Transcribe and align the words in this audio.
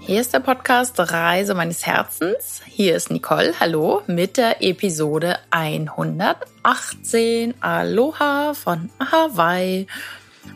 Hier 0.00 0.20
ist 0.20 0.32
der 0.32 0.40
Podcast 0.40 0.94
Reise 0.98 1.54
meines 1.54 1.86
Herzens. 1.86 2.62
Hier 2.64 2.96
ist 2.96 3.10
Nicole, 3.10 3.52
hallo, 3.60 4.02
mit 4.06 4.36
der 4.36 4.62
Episode 4.62 5.38
118. 5.50 7.54
Aloha 7.60 8.54
von 8.54 8.90
Hawaii. 9.00 9.86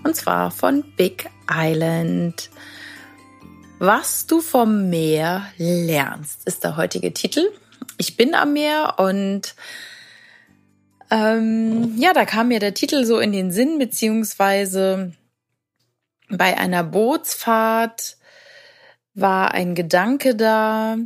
Und 0.05 0.17
zwar 0.17 0.51
von 0.51 0.85
Big 0.97 1.29
Island. 1.51 2.51
Was 3.79 4.27
du 4.27 4.41
vom 4.41 4.89
Meer 4.89 5.47
lernst, 5.59 6.47
ist 6.47 6.65
der 6.65 6.77
heutige 6.77 7.13
Titel. 7.13 7.51
Ich 7.99 8.17
bin 8.17 8.35
am 8.35 8.53
Meer 8.53 8.95
und 8.99 9.55
ähm, 11.11 11.95
ja, 11.99 12.15
da 12.15 12.25
kam 12.25 12.49
mir 12.49 12.59
der 12.59 12.73
Titel 12.73 13.05
so 13.05 13.19
in 13.19 13.33
den 13.33 13.51
Sinn, 13.51 13.79
beziehungsweise 13.79 15.13
bei 16.31 16.57
einer 16.57 16.85
Bootsfahrt 16.85 18.17
war 19.15 19.53
ein 19.53 19.75
Gedanke 19.75 20.35
da 20.35 20.97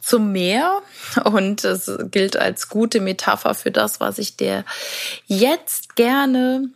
zum 0.00 0.32
Meer 0.32 0.82
und 1.24 1.64
es 1.64 1.90
gilt 2.10 2.36
als 2.36 2.68
gute 2.68 3.00
Metapher 3.00 3.54
für 3.54 3.70
das, 3.70 4.00
was 4.00 4.18
ich 4.18 4.36
dir 4.36 4.64
jetzt 5.26 5.96
gerne 5.96 6.70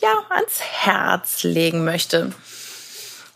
ja 0.00 0.12
ans 0.30 0.60
Herz 0.60 1.42
legen 1.42 1.84
möchte. 1.84 2.32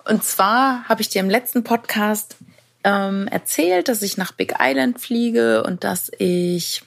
Und 0.05 0.25
zwar 0.25 0.89
habe 0.89 1.03
ich 1.03 1.09
dir 1.09 1.20
im 1.20 1.31
letzten 1.31 1.65
Podcast 1.65 2.37
ähm, 2.84 3.27
erzählt, 3.29 3.89
dass 3.89 4.03
ich 4.03 4.17
nach 4.17 4.33
Big 4.33 4.55
Island 4.61 5.00
fliege 5.00 5.62
und 5.62 5.84
dass 5.84 6.11
ich 6.19 6.83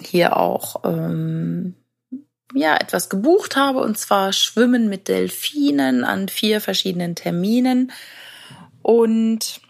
hier 0.00 0.36
auch 0.36 0.84
ähm, 0.84 1.74
ja 2.54 2.76
etwas 2.76 3.08
gebucht 3.08 3.56
habe 3.56 3.80
und 3.80 3.98
zwar 3.98 4.32
Schwimmen 4.32 4.88
mit 4.88 5.08
Delfinen 5.08 6.04
an 6.04 6.28
vier 6.28 6.60
verschiedenen 6.60 7.14
Terminen 7.14 7.92
und 8.82 9.60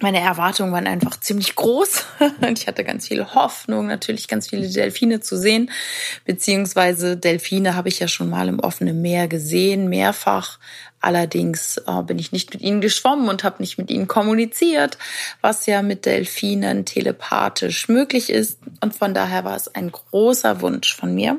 meine 0.00 0.20
Erwartungen 0.20 0.72
waren 0.72 0.86
einfach 0.86 1.18
ziemlich 1.20 1.54
groß 1.54 2.04
und 2.40 2.58
ich 2.58 2.66
hatte 2.66 2.84
ganz 2.84 3.08
viel 3.08 3.24
Hoffnung, 3.24 3.86
natürlich 3.86 4.28
ganz 4.28 4.48
viele 4.48 4.68
Delfine 4.68 5.20
zu 5.20 5.38
sehen, 5.38 5.70
beziehungsweise 6.24 7.16
Delfine 7.16 7.74
habe 7.74 7.88
ich 7.88 7.98
ja 7.98 8.08
schon 8.08 8.28
mal 8.28 8.48
im 8.48 8.60
offenen 8.60 9.00
Meer 9.00 9.26
gesehen, 9.28 9.88
mehrfach. 9.88 10.58
Allerdings 11.00 11.78
äh, 11.86 12.02
bin 12.02 12.18
ich 12.18 12.32
nicht 12.32 12.52
mit 12.52 12.62
ihnen 12.62 12.80
geschwommen 12.80 13.28
und 13.28 13.44
habe 13.44 13.62
nicht 13.62 13.78
mit 13.78 13.90
ihnen 13.90 14.08
kommuniziert, 14.08 14.98
was 15.40 15.66
ja 15.66 15.80
mit 15.80 16.04
Delfinen 16.04 16.84
telepathisch 16.84 17.88
möglich 17.88 18.28
ist. 18.28 18.58
Und 18.80 18.94
von 18.94 19.14
daher 19.14 19.44
war 19.44 19.56
es 19.56 19.74
ein 19.74 19.92
großer 19.92 20.60
Wunsch 20.60 20.94
von 20.94 21.14
mir. 21.14 21.38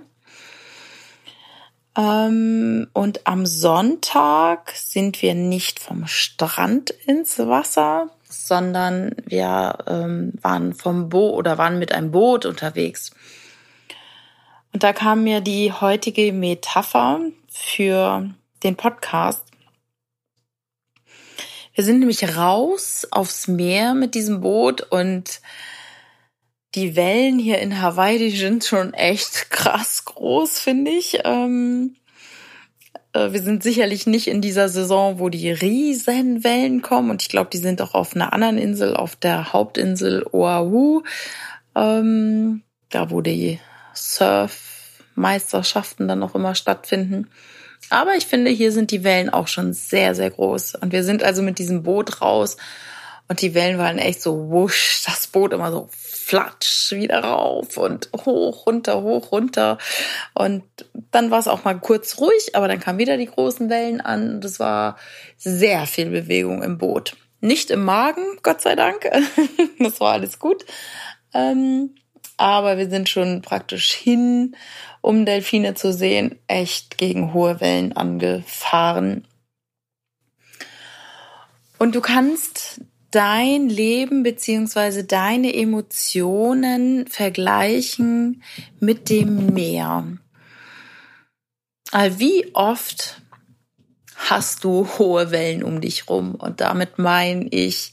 Ähm, 1.98 2.88
und 2.94 3.26
am 3.26 3.46
Sonntag 3.48 4.72
sind 4.76 5.22
wir 5.24 5.34
nicht 5.34 5.80
vom 5.80 6.06
Strand 6.06 6.92
ins 6.92 7.40
Wasser, 7.40 8.12
sondern 8.30 9.16
wir 9.26 9.80
ähm, 9.88 10.34
waren 10.42 10.74
vom 10.74 11.10
Boot 11.10 11.34
oder 11.34 11.58
waren 11.58 11.80
mit 11.80 11.92
einem 11.92 12.12
Boot 12.12 12.46
unterwegs. 12.46 13.12
Und 14.74 14.84
da 14.84 14.94
kam 14.94 15.24
mir 15.24 15.42
die 15.42 15.72
heutige 15.72 16.32
Metapher 16.34 17.22
für 17.50 18.30
den 18.64 18.76
Podcast. 18.76 19.44
Wir 21.74 21.84
sind 21.84 22.00
nämlich 22.00 22.38
raus 22.38 23.08
aufs 23.10 23.48
Meer 23.48 23.96
mit 23.96 24.14
diesem 24.14 24.42
Boot 24.42 24.82
und 24.82 25.42
die 26.76 26.96
Wellen 26.96 27.40
hier 27.40 27.60
in 27.60 27.82
Hawaii, 27.82 28.18
die 28.18 28.36
sind 28.36 28.64
schon 28.64 28.94
echt 28.94 29.50
krass 29.50 30.06
groß, 30.06 30.60
finde 30.60 30.92
ich. 30.92 31.20
Ähm, 31.24 31.96
äh, 33.14 33.32
wir 33.32 33.42
sind 33.42 33.64
sicherlich 33.64 34.08
nicht 34.08 34.28
in 34.28 34.42
dieser 34.42 34.70
Saison, 34.70 35.20
wo 35.20 35.30
die 35.30 35.50
riesen 35.50 36.44
Wellen 36.44 36.82
kommen. 36.82 37.10
Und 37.10 37.22
ich 37.22 37.30
glaube, 37.30 37.50
die 37.52 37.58
sind 37.58 37.82
auch 37.82 37.94
auf 37.94 38.16
einer 38.16 38.34
anderen 38.34 38.58
Insel, 38.58 38.96
auf 38.96 39.16
der 39.16 39.54
Hauptinsel 39.54 40.26
Oahu. 40.32 41.04
Ähm, 41.76 42.64
da, 42.90 43.12
wo 43.12 43.22
die 43.22 43.60
Surfmeisterschaften 43.94 46.08
dann 46.08 46.24
auch 46.24 46.36
immer 46.36 46.56
stattfinden. 46.56 47.30
Aber 47.90 48.16
ich 48.16 48.26
finde, 48.26 48.52
hier 48.52 48.72
sind 48.72 48.92
die 48.92 49.04
Wellen 49.04 49.30
auch 49.30 49.48
schon 49.48 49.74
sehr, 49.74 50.16
sehr 50.16 50.30
groß. 50.30 50.76
Und 50.76 50.92
wir 50.92 51.04
sind 51.04 51.24
also 51.24 51.42
mit 51.42 51.60
diesem 51.60 51.84
Boot 51.84 52.22
raus 52.22 52.58
und 53.28 53.42
die 53.42 53.54
Wellen 53.54 53.78
waren 53.78 53.98
echt 53.98 54.22
so 54.22 54.50
wusch, 54.50 55.04
das 55.06 55.28
Boot 55.28 55.54
immer 55.54 55.72
so 55.72 55.90
flatsch 55.92 56.92
wieder 56.92 57.24
rauf 57.24 57.78
und 57.78 58.10
hoch, 58.26 58.66
runter, 58.66 59.02
hoch, 59.02 59.32
runter. 59.32 59.78
Und 60.34 60.64
dann 61.12 61.32
war 61.32 61.40
es 61.40 61.48
auch 61.48 61.64
mal 61.64 61.80
kurz 61.80 62.20
ruhig, 62.20 62.56
aber 62.56 62.68
dann 62.68 62.80
kamen 62.80 63.00
wieder 63.00 63.18
die 63.18 63.28
großen 63.28 63.70
Wellen 63.70 64.02
an 64.02 64.36
und 64.36 64.46
es 64.46 64.60
war 64.60 64.98
sehr 65.38 65.86
viel 65.88 66.10
Bewegung 66.10 66.64
im 66.64 66.78
Boot. 66.78 67.16
Nicht 67.40 67.70
im 67.70 67.84
Magen, 67.84 68.24
Gott 68.44 68.62
sei 68.62 68.76
Dank. 68.76 69.10
das 69.80 70.00
war 70.00 70.14
alles 70.14 70.40
gut. 70.40 70.66
Ähm, 71.34 71.96
aber 72.38 72.78
wir 72.78 72.90
sind 72.90 73.10
schon 73.10 73.42
praktisch 73.42 73.92
hin, 73.92 74.56
um 75.02 75.26
Delfine 75.26 75.74
zu 75.74 75.92
sehen, 75.92 76.40
echt 76.48 76.98
gegen 76.98 77.34
hohe 77.34 77.60
Wellen 77.62 77.94
angefahren. 77.94 79.28
Und 81.78 81.96
du 81.96 82.02
kannst 82.02 82.82
dein 83.18 83.68
Leben 83.68 84.22
beziehungsweise 84.22 85.04
deine 85.04 85.52
Emotionen 85.56 87.08
vergleichen 87.08 88.44
mit 88.80 89.10
dem 89.10 89.56
Meer. 89.56 90.20
Wie 91.92 92.54
oft 92.54 93.20
hast 94.16 94.64
du 94.64 94.88
hohe 95.00 95.32
Wellen 95.32 95.64
um 95.64 95.82
dich 95.82 96.08
rum? 96.10 96.36
Und 96.36 96.62
damit 96.62 97.00
meine 97.00 97.48
ich 97.50 97.92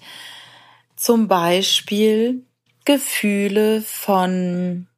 zum 0.94 1.26
Beispiel 1.26 2.44
Gefühle 2.84 3.80
von 3.80 4.88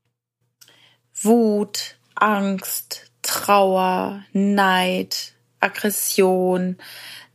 Wut, 1.22 1.98
Angst, 2.16 3.12
Trauer, 3.22 4.24
Neid, 4.32 5.34
Aggression, 5.60 6.78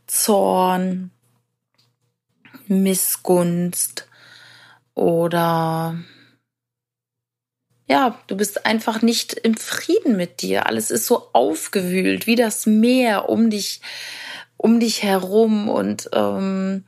Zorn, 0.06 1.10
Missgunst 2.72 4.08
oder 4.94 5.96
ja, 7.88 8.18
du 8.26 8.36
bist 8.36 8.64
einfach 8.64 9.02
nicht 9.02 9.34
im 9.34 9.56
Frieden 9.56 10.16
mit 10.16 10.40
dir. 10.40 10.66
Alles 10.66 10.90
ist 10.90 11.06
so 11.06 11.28
aufgewühlt, 11.32 12.26
wie 12.26 12.36
das 12.36 12.64
Meer 12.66 13.28
um 13.28 13.50
dich, 13.50 13.80
um 14.56 14.80
dich 14.80 15.02
herum 15.02 15.68
und 15.68 16.08
ähm, 16.14 16.84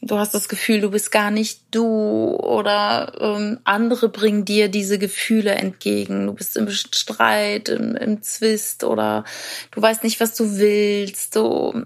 du 0.00 0.18
hast 0.18 0.34
das 0.34 0.48
Gefühl, 0.48 0.80
du 0.80 0.90
bist 0.90 1.12
gar 1.12 1.30
nicht 1.30 1.62
du 1.70 2.34
oder 2.36 3.12
ähm, 3.20 3.60
andere 3.64 4.08
bringen 4.08 4.44
dir 4.44 4.68
diese 4.68 4.98
Gefühle 4.98 5.52
entgegen. 5.52 6.26
Du 6.26 6.32
bist 6.32 6.56
im 6.56 6.68
Streit, 6.70 7.68
im, 7.68 7.94
im 7.94 8.22
Zwist 8.22 8.84
oder 8.84 9.24
du 9.70 9.80
weißt 9.80 10.02
nicht, 10.02 10.18
was 10.20 10.34
du 10.34 10.56
willst. 10.58 11.36
Du, 11.36 11.84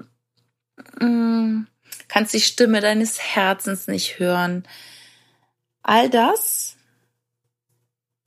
mm, 1.01 1.67
kannst 2.09 2.35
die 2.35 2.41
Stimme 2.41 2.81
deines 2.81 3.21
Herzens 3.21 3.87
nicht 3.87 4.19
hören. 4.19 4.67
All 5.83 6.11
das 6.11 6.77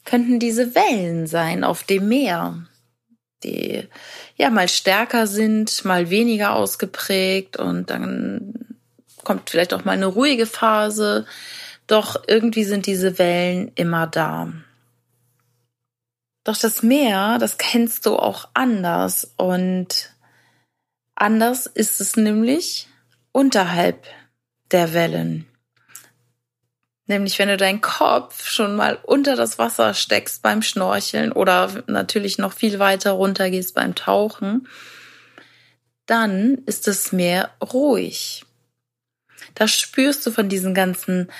könnten 0.06 0.40
diese 0.40 0.76
Wellen 0.76 1.28
sein 1.28 1.64
auf 1.64 1.84
dem 1.84 2.08
Meer, 2.08 2.66
die 3.44 3.88
ja 4.36 4.50
mal 4.50 4.68
stärker 4.68 5.28
sind, 5.28 5.86
mal 5.86 6.10
weniger 6.10 6.56
ausgeprägt 6.56 7.58
und 7.58 7.90
dann 7.90 8.54
kommt 9.24 9.50
vielleicht 9.50 9.74
auch 9.74 9.86
mal 9.86 9.92
eine 9.92 10.08
ruhige 10.08 10.46
Phase. 10.46 11.26
Doch 11.88 12.24
irgendwie 12.28 12.64
sind 12.64 12.86
diese 12.86 13.18
Wellen 13.20 13.72
immer 13.76 14.08
da. 14.08 14.52
Doch 16.44 16.58
das 16.58 16.82
Meer, 16.82 17.38
das 17.40 17.58
kennst 17.58 18.06
du 18.06 18.16
auch 18.16 18.50
anders 18.54 19.34
und 19.38 20.16
anders 21.14 21.68
ist 21.68 22.02
es 22.02 22.16
nämlich, 22.16 22.89
unterhalb 23.40 24.06
der 24.70 24.94
Wellen. 24.94 25.48
Nämlich 27.08 27.40
wenn 27.40 27.48
du 27.48 27.56
deinen 27.56 27.80
Kopf 27.80 28.46
schon 28.46 28.76
mal 28.76 29.00
unter 29.02 29.38
das 29.38 29.58
Wasser 29.58 29.94
steckst 29.94 30.42
beim 30.42 30.62
Schnorcheln 30.62 31.32
oder 31.32 31.84
natürlich 31.88 32.38
noch 32.38 32.52
viel 32.52 32.80
weiter 32.80 33.12
runter 33.12 33.50
gehst 33.50 33.76
beim 33.76 33.96
Tauchen, 33.96 34.68
dann 36.06 36.58
ist 36.66 36.86
das 36.88 37.14
Meer 37.14 37.52
ruhig. 37.74 38.44
Da 39.56 39.70
spürst 39.70 40.28
du 40.28 40.32
von 40.32 40.50
diesen 40.50 40.74
ganzen 40.74 41.32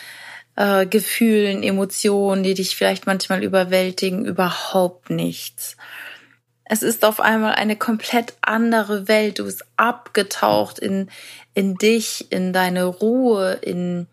äh, 0.56 0.86
Gefühlen, 0.86 1.64
Emotionen, 1.64 2.44
die 2.44 2.54
dich 2.54 2.78
vielleicht 2.78 3.08
manchmal 3.08 3.44
überwältigen, 3.44 4.24
überhaupt 4.24 5.10
nichts. 5.10 5.76
Es 6.72 6.84
ist 6.84 7.04
auf 7.04 7.20
einmal 7.20 7.56
eine 7.56 7.76
komplett 7.76 8.36
andere 8.42 9.08
Welt. 9.08 9.40
Du 9.40 9.46
bist 9.46 9.66
abgetaucht 9.76 10.78
in, 10.78 11.10
in 11.56 11.74
dich, 11.74 12.32
in 12.32 12.54
deine 12.54 12.86
Ruhe, 12.86 13.54
in, 13.54 14.06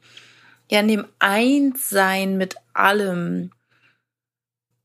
ja, 0.70 0.81
in 0.81 0.88
dem 0.88 1.06
Einssein 1.19 2.38
mit 2.38 2.56
allem. 2.73 3.53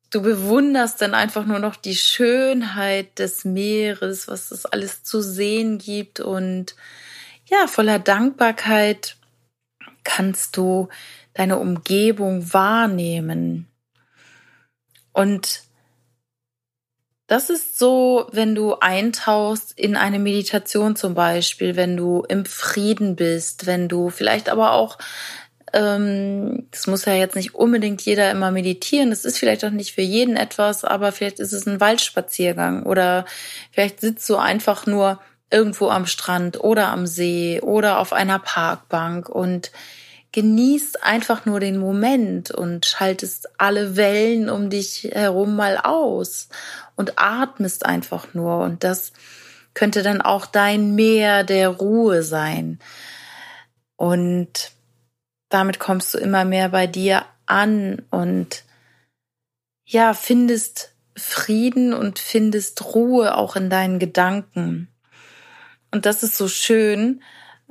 Du 0.09 0.21
bewunderst 0.21 1.01
dann 1.01 1.13
einfach 1.13 1.45
nur 1.45 1.59
noch 1.59 1.77
die 1.77 1.95
Schönheit 1.95 3.17
des 3.17 3.45
Meeres, 3.45 4.27
was 4.27 4.51
es 4.51 4.65
alles 4.65 5.03
zu 5.03 5.21
sehen 5.21 5.77
gibt 5.77 6.19
und 6.19 6.75
ja, 7.45 7.67
voller 7.67 7.99
Dankbarkeit 7.99 9.15
kannst 10.03 10.57
du 10.57 10.89
deine 11.33 11.57
Umgebung 11.57 12.51
wahrnehmen. 12.51 13.67
Und 15.13 15.63
das 17.31 17.49
ist 17.49 17.79
so, 17.79 18.27
wenn 18.33 18.55
du 18.55 18.75
eintauchst 18.81 19.79
in 19.79 19.95
eine 19.95 20.19
Meditation 20.19 20.97
zum 20.97 21.13
Beispiel, 21.13 21.77
wenn 21.77 21.95
du 21.95 22.25
im 22.27 22.43
Frieden 22.43 23.15
bist, 23.15 23.65
wenn 23.67 23.87
du 23.87 24.09
vielleicht 24.09 24.49
aber 24.49 24.73
auch, 24.73 24.97
ähm, 25.71 26.67
das 26.71 26.87
muss 26.87 27.05
ja 27.05 27.13
jetzt 27.13 27.37
nicht 27.37 27.55
unbedingt 27.55 28.01
jeder 28.01 28.29
immer 28.31 28.51
meditieren, 28.51 29.11
das 29.11 29.23
ist 29.23 29.37
vielleicht 29.37 29.63
auch 29.63 29.69
nicht 29.69 29.93
für 29.93 30.01
jeden 30.01 30.35
etwas, 30.35 30.83
aber 30.83 31.13
vielleicht 31.13 31.39
ist 31.39 31.53
es 31.53 31.65
ein 31.65 31.79
Waldspaziergang 31.79 32.83
oder 32.83 33.23
vielleicht 33.71 34.01
sitzt 34.01 34.29
du 34.29 34.35
einfach 34.35 34.85
nur 34.85 35.17
irgendwo 35.49 35.87
am 35.87 36.07
Strand 36.07 36.61
oder 36.61 36.89
am 36.89 37.07
See 37.07 37.61
oder 37.61 37.99
auf 37.99 38.11
einer 38.11 38.39
Parkbank 38.39 39.29
und 39.29 39.71
genießt 40.31 41.03
einfach 41.03 41.45
nur 41.45 41.59
den 41.59 41.77
Moment 41.77 42.51
und 42.51 42.85
schaltest 42.85 43.49
alle 43.59 43.95
Wellen 43.97 44.49
um 44.49 44.69
dich 44.69 45.09
herum 45.11 45.55
mal 45.55 45.77
aus 45.77 46.47
und 46.95 47.13
atmest 47.17 47.85
einfach 47.85 48.33
nur. 48.33 48.59
Und 48.59 48.83
das 48.83 49.11
könnte 49.73 50.03
dann 50.03 50.21
auch 50.21 50.45
dein 50.45 50.95
Meer 50.95 51.43
der 51.43 51.69
Ruhe 51.69 52.23
sein. 52.23 52.79
Und 53.97 54.71
damit 55.49 55.79
kommst 55.79 56.13
du 56.13 56.17
immer 56.17 56.45
mehr 56.45 56.69
bei 56.69 56.87
dir 56.87 57.25
an 57.45 58.01
und 58.09 58.63
ja, 59.85 60.13
findest 60.13 60.93
Frieden 61.17 61.93
und 61.93 62.19
findest 62.19 62.95
Ruhe 62.95 63.35
auch 63.35 63.57
in 63.57 63.69
deinen 63.69 63.99
Gedanken. 63.99 64.87
Und 65.91 66.05
das 66.05 66.23
ist 66.23 66.37
so 66.37 66.47
schön, 66.47 67.21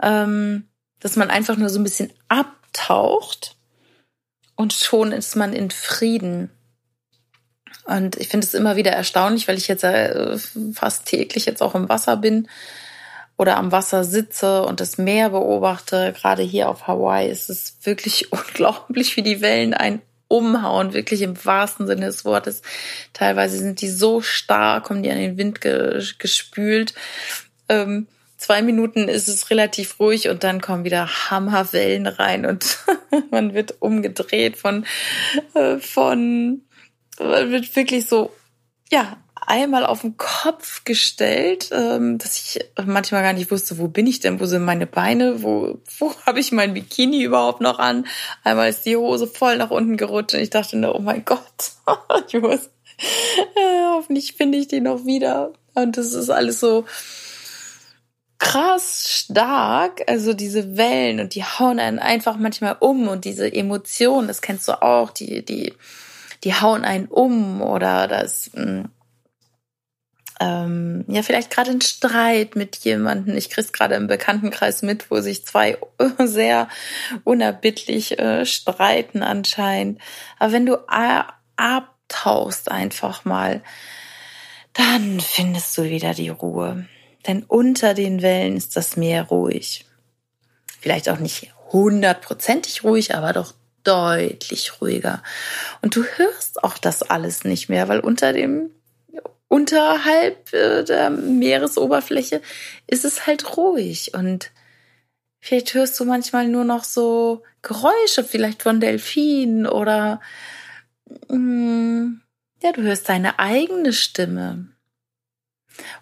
ähm, 0.03 0.69
dass 1.00 1.17
man 1.17 1.31
einfach 1.31 1.56
nur 1.56 1.69
so 1.69 1.81
ein 1.81 1.85
bisschen 1.85 2.12
abtaucht 2.29 3.56
und 4.56 4.73
schon 4.73 5.12
ist 5.12 5.37
man 5.37 5.52
in 5.52 5.70
Frieden. 5.70 6.50
Und 7.85 8.17
ich 8.17 8.29
finde 8.29 8.47
es 8.47 8.55
immer 8.55 8.76
wieder 8.76 8.93
erstaunlich, 8.93 9.49
weil 9.49 9.56
ich 9.56 9.69
jetzt 9.69 9.85
äh, 9.85 10.38
fast 10.75 11.06
täglich 11.06 11.47
jetzt 11.47 11.62
auch 11.62 11.75
im 11.75 11.88
Wasser 11.88 12.17
bin 12.17 12.47
oder 13.37 13.56
am 13.56 13.73
Wasser 13.73 14.05
sitze 14.05 14.64
und 14.64 14.81
das 14.81 14.99
Meer 14.99 15.31
beobachte. 15.31 16.12
Gerade 16.14 16.43
hier 16.43 16.69
auf 16.69 16.87
Hawaii 16.87 17.31
ist 17.31 17.49
es 17.49 17.79
wirklich 17.85 18.32
unglaublich, 18.32 19.17
wie 19.17 19.23
die 19.23 19.41
Wellen 19.41 19.75
ein 19.75 20.03
umhauen, 20.29 20.93
wirklich 20.93 21.23
im 21.23 21.43
wahrsten 21.44 21.87
Sinne 21.87 22.06
des 22.06 22.25
Wortes. 22.25 22.62
Teilweise 23.12 23.58
sind 23.58 23.81
die 23.81 23.88
so 23.88 24.20
stark, 24.20 24.85
kommen 24.85 25.03
die 25.03 25.11
an 25.11 25.19
den 25.19 25.38
Wind 25.38 25.61
gespült. 25.61 26.94
Ähm, 27.69 28.06
zwei 28.41 28.63
Minuten 28.63 29.09
ist 29.09 29.29
es 29.29 29.51
relativ 29.51 30.01
ruhig 30.01 30.29
und 30.29 30.43
dann 30.43 30.61
kommen 30.61 30.85
wieder 30.85 31.31
Hammerwellen 31.31 32.07
rein 32.07 32.47
und 32.47 32.79
man 33.31 33.55
wird 33.55 33.77
umgedreht 33.81 34.57
von, 34.57 34.87
äh, 35.55 35.77
von, 35.77 36.63
man 37.19 37.51
wird 37.51 37.77
wirklich 37.77 38.07
so, 38.07 38.33
ja, 38.91 39.19
einmal 39.47 39.85
auf 39.85 40.01
den 40.01 40.17
Kopf 40.17 40.85
gestellt, 40.85 41.71
ähm, 41.73 42.17
dass 42.17 42.37
ich 42.37 42.65
manchmal 42.87 43.23
gar 43.23 43.35
nicht 43.35 43.51
wusste, 43.51 43.79
wo 43.79 43.89
bin 43.89 44.07
ich 44.07 44.21
denn, 44.21 44.41
wo 44.41 44.47
sind 44.47 44.65
meine 44.65 44.87
Beine, 44.87 45.43
wo, 45.43 45.79
wo 45.99 46.15
habe 46.27 46.41
ich 46.41 46.51
mein 46.51 46.73
Bikini 46.73 47.23
überhaupt 47.23 47.61
noch 47.61 47.79
an? 47.79 48.07
Einmal 48.43 48.71
ist 48.71 48.87
die 48.87 48.97
Hose 48.97 49.27
voll 49.27 49.59
nach 49.59 49.71
unten 49.71 49.99
gerutscht 49.99 50.35
und 50.35 50.41
ich 50.41 50.51
dachte 50.51 50.79
nur, 50.79 50.95
oh 50.95 51.01
mein 51.01 51.27
Gott, 51.27 51.73
ich 52.27 52.41
muss, 52.41 52.71
äh, 53.55 53.85
hoffentlich 53.93 54.33
finde 54.33 54.57
ich 54.57 54.69
die 54.69 54.81
noch 54.81 55.05
wieder. 55.05 55.53
Und 55.75 55.99
das 55.99 56.15
ist 56.15 56.31
alles 56.31 56.59
so, 56.59 56.85
krass 58.41 59.07
stark, 59.07 60.03
also 60.09 60.33
diese 60.33 60.77
Wellen 60.77 61.21
und 61.21 61.35
die 61.35 61.45
hauen 61.45 61.79
einen 61.79 61.99
einfach 61.99 62.37
manchmal 62.37 62.77
um 62.81 63.07
und 63.07 63.25
diese 63.25 63.53
Emotionen, 63.53 64.27
das 64.29 64.41
kennst 64.41 64.67
du 64.67 64.83
auch, 64.83 65.11
die, 65.11 65.45
die, 65.45 65.75
die 66.43 66.55
hauen 66.55 66.85
einen 66.85 67.07
um 67.07 67.61
oder 67.61 68.09
das, 68.09 68.51
hm, 68.55 68.89
ähm, 70.41 71.05
ja, 71.07 71.23
vielleicht 71.23 71.51
gerade 71.51 71.71
ein 71.71 71.83
Streit 71.83 72.57
mit 72.57 72.77
jemandem. 72.77 73.37
Ich 73.37 73.51
krieg's 73.51 73.73
gerade 73.73 73.95
im 73.95 74.07
Bekanntenkreis 74.07 74.81
mit, 74.81 75.11
wo 75.11 75.21
sich 75.21 75.45
zwei 75.45 75.77
sehr 76.19 76.69
unerbittlich 77.25 78.19
äh, 78.19 78.47
streiten 78.47 79.23
anscheinend. 79.23 80.01
Aber 80.39 80.53
wenn 80.53 80.65
du 80.65 80.79
abtauchst 81.57 82.71
einfach 82.71 83.27
mal, 83.27 83.63
dann 84.73 85.21
findest 85.21 85.77
du 85.77 85.83
wieder 85.83 86.15
die 86.15 86.31
Ruhe. 86.31 86.87
Denn 87.26 87.44
unter 87.44 87.94
den 87.94 88.22
Wellen 88.22 88.56
ist 88.56 88.76
das 88.76 88.96
Meer 88.96 89.25
ruhig. 89.25 89.84
Vielleicht 90.81 91.08
auch 91.08 91.19
nicht 91.19 91.52
hundertprozentig 91.72 92.84
ruhig, 92.84 93.14
aber 93.14 93.32
doch 93.32 93.55
deutlich 93.84 94.81
ruhiger. 94.81 95.22
Und 95.82 95.96
du 95.96 96.05
hörst 96.05 96.62
auch 96.64 96.78
das 96.78 97.02
alles 97.02 97.44
nicht 97.44 97.69
mehr, 97.69 97.88
weil 97.88 98.00
unter 98.00 98.32
dem 98.32 98.70
unterhalb 99.49 100.52
äh, 100.52 100.84
der 100.84 101.11
Meeresoberfläche 101.11 102.40
ist 102.87 103.05
es 103.05 103.26
halt 103.26 103.56
ruhig 103.56 104.14
und 104.14 104.52
vielleicht 105.40 105.75
hörst 105.75 105.99
du 105.99 106.05
manchmal 106.05 106.46
nur 106.46 106.64
noch 106.64 106.84
so 106.84 107.43
Geräusche, 107.62 108.22
vielleicht 108.22 108.62
von 108.62 108.81
Delfinen 108.81 109.67
oder 109.67 110.20
mm, 111.28 112.20
ja, 112.62 112.72
du 112.72 112.82
hörst 112.82 113.08
deine 113.08 113.38
eigene 113.38 113.93
Stimme. 113.93 114.69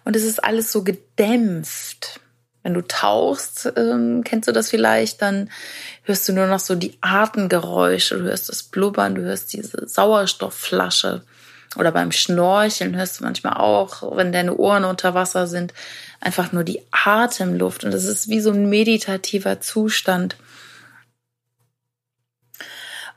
Und 0.05 0.15
es 0.15 0.23
ist 0.23 0.43
alles 0.43 0.71
so 0.71 0.83
gedämpft. 0.83 2.19
Wenn 2.63 2.73
du 2.73 2.85
tauchst, 2.85 3.71
ähm, 3.77 4.23
kennst 4.25 4.47
du 4.47 4.51
das 4.51 4.69
vielleicht, 4.69 5.21
dann 5.21 5.49
hörst 6.03 6.27
du 6.27 6.33
nur 6.33 6.47
noch 6.47 6.59
so 6.59 6.75
die 6.75 6.97
Atemgeräusche, 7.01 8.17
du 8.17 8.23
hörst 8.25 8.49
das 8.49 8.63
Blubbern, 8.63 9.15
du 9.15 9.21
hörst 9.21 9.53
diese 9.53 9.87
Sauerstoffflasche. 9.87 11.21
Oder 11.77 11.91
beim 11.91 12.11
Schnorcheln 12.11 12.95
hörst 12.95 13.19
du 13.19 13.23
manchmal 13.23 13.53
auch, 13.53 14.15
wenn 14.17 14.31
deine 14.31 14.55
Ohren 14.55 14.85
unter 14.85 15.13
Wasser 15.13 15.47
sind, 15.47 15.73
einfach 16.19 16.51
nur 16.51 16.63
die 16.63 16.81
Atemluft. 16.91 17.83
Und 17.83 17.93
das 17.93 18.05
ist 18.05 18.27
wie 18.27 18.41
so 18.41 18.51
ein 18.51 18.69
meditativer 18.69 19.61
Zustand. 19.61 20.35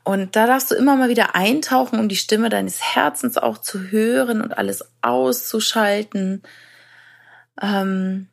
Und 0.04 0.35
da 0.35 0.47
darfst 0.47 0.71
du 0.71 0.75
immer 0.75 0.97
mal 0.97 1.09
wieder 1.09 1.35
eintauchen, 1.37 2.00
um 2.00 2.09
die 2.09 2.16
Stimme 2.16 2.49
deines 2.49 2.82
Herzens 2.82 3.38
auch 3.38 3.59
zu 3.59 3.90
hören 3.90 4.40
und 4.40 4.59
alles 4.59 4.85
auszuschalten. 5.00 6.42
Ähm, 7.61 8.28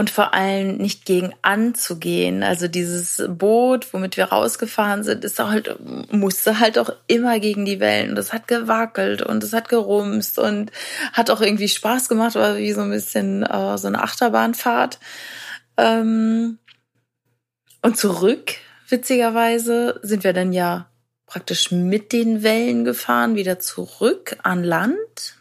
und 0.00 0.08
vor 0.08 0.34
allem 0.34 0.76
nicht 0.76 1.04
gegen 1.04 1.34
anzugehen. 1.42 2.42
Also 2.42 2.68
dieses 2.68 3.22
Boot, 3.28 3.92
womit 3.92 4.16
wir 4.16 4.26
rausgefahren 4.26 5.02
sind, 5.02 5.24
ist 5.24 5.38
halt, 5.38 5.78
musste 6.12 6.60
halt 6.60 6.78
auch 6.78 6.90
immer 7.06 7.40
gegen 7.40 7.64
die 7.64 7.80
Wellen. 7.80 8.10
Und 8.10 8.18
es 8.18 8.32
hat 8.32 8.48
gewackelt 8.48 9.20
und 9.20 9.42
es 9.42 9.52
hat 9.52 9.68
gerumst 9.68 10.38
und 10.38 10.70
hat 11.12 11.30
auch 11.30 11.40
irgendwie 11.40 11.68
Spaß 11.68 12.08
gemacht, 12.08 12.34
war 12.34 12.56
wie 12.56 12.72
so 12.72 12.82
ein 12.82 12.90
bisschen 12.90 13.42
äh, 13.42 13.76
so 13.76 13.88
eine 13.88 14.02
Achterbahnfahrt. 14.02 15.00
Ähm, 15.76 16.58
und 17.82 17.96
zurück 17.96 18.54
witzigerweise 18.90 20.00
sind 20.02 20.24
wir 20.24 20.32
dann 20.32 20.52
ja 20.52 20.90
praktisch 21.26 21.70
mit 21.70 22.12
den 22.12 22.42
Wellen 22.42 22.84
gefahren, 22.84 23.36
wieder 23.36 23.58
zurück 23.58 24.36
an 24.42 24.64
Land. 24.64 25.36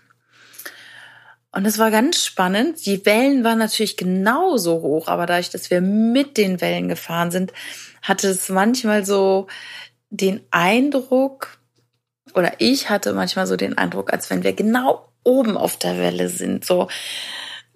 Und 1.51 1.65
es 1.65 1.79
war 1.79 1.89
ganz 1.89 2.23
spannend. 2.23 2.85
Die 2.85 3.05
Wellen 3.07 3.43
waren 3.43 3.57
natürlich 3.57 3.97
genauso 3.97 4.81
hoch, 4.81 5.07
aber 5.07 5.25
dadurch, 5.25 5.49
dass 5.49 5.71
wir 5.71 5.81
mit 5.81 6.37
den 6.37 6.61
Wellen 6.61 6.89
gefahren 6.89 7.31
sind, 7.31 7.53
hatte 8.03 8.27
es 8.27 8.49
manchmal 8.49 9.03
so 9.03 9.47
den 10.11 10.41
Eindruck, 10.51 11.59
oder 12.35 12.53
ich 12.59 12.89
hatte 12.89 13.13
manchmal 13.13 13.47
so 13.47 13.55
den 13.55 13.77
Eindruck, 13.77 14.13
als 14.13 14.29
wenn 14.29 14.43
wir 14.43 14.53
genau 14.53 15.11
oben 15.23 15.57
auf 15.57 15.77
der 15.77 15.97
Welle 15.97 16.29
sind. 16.29 16.65
So, 16.65 16.87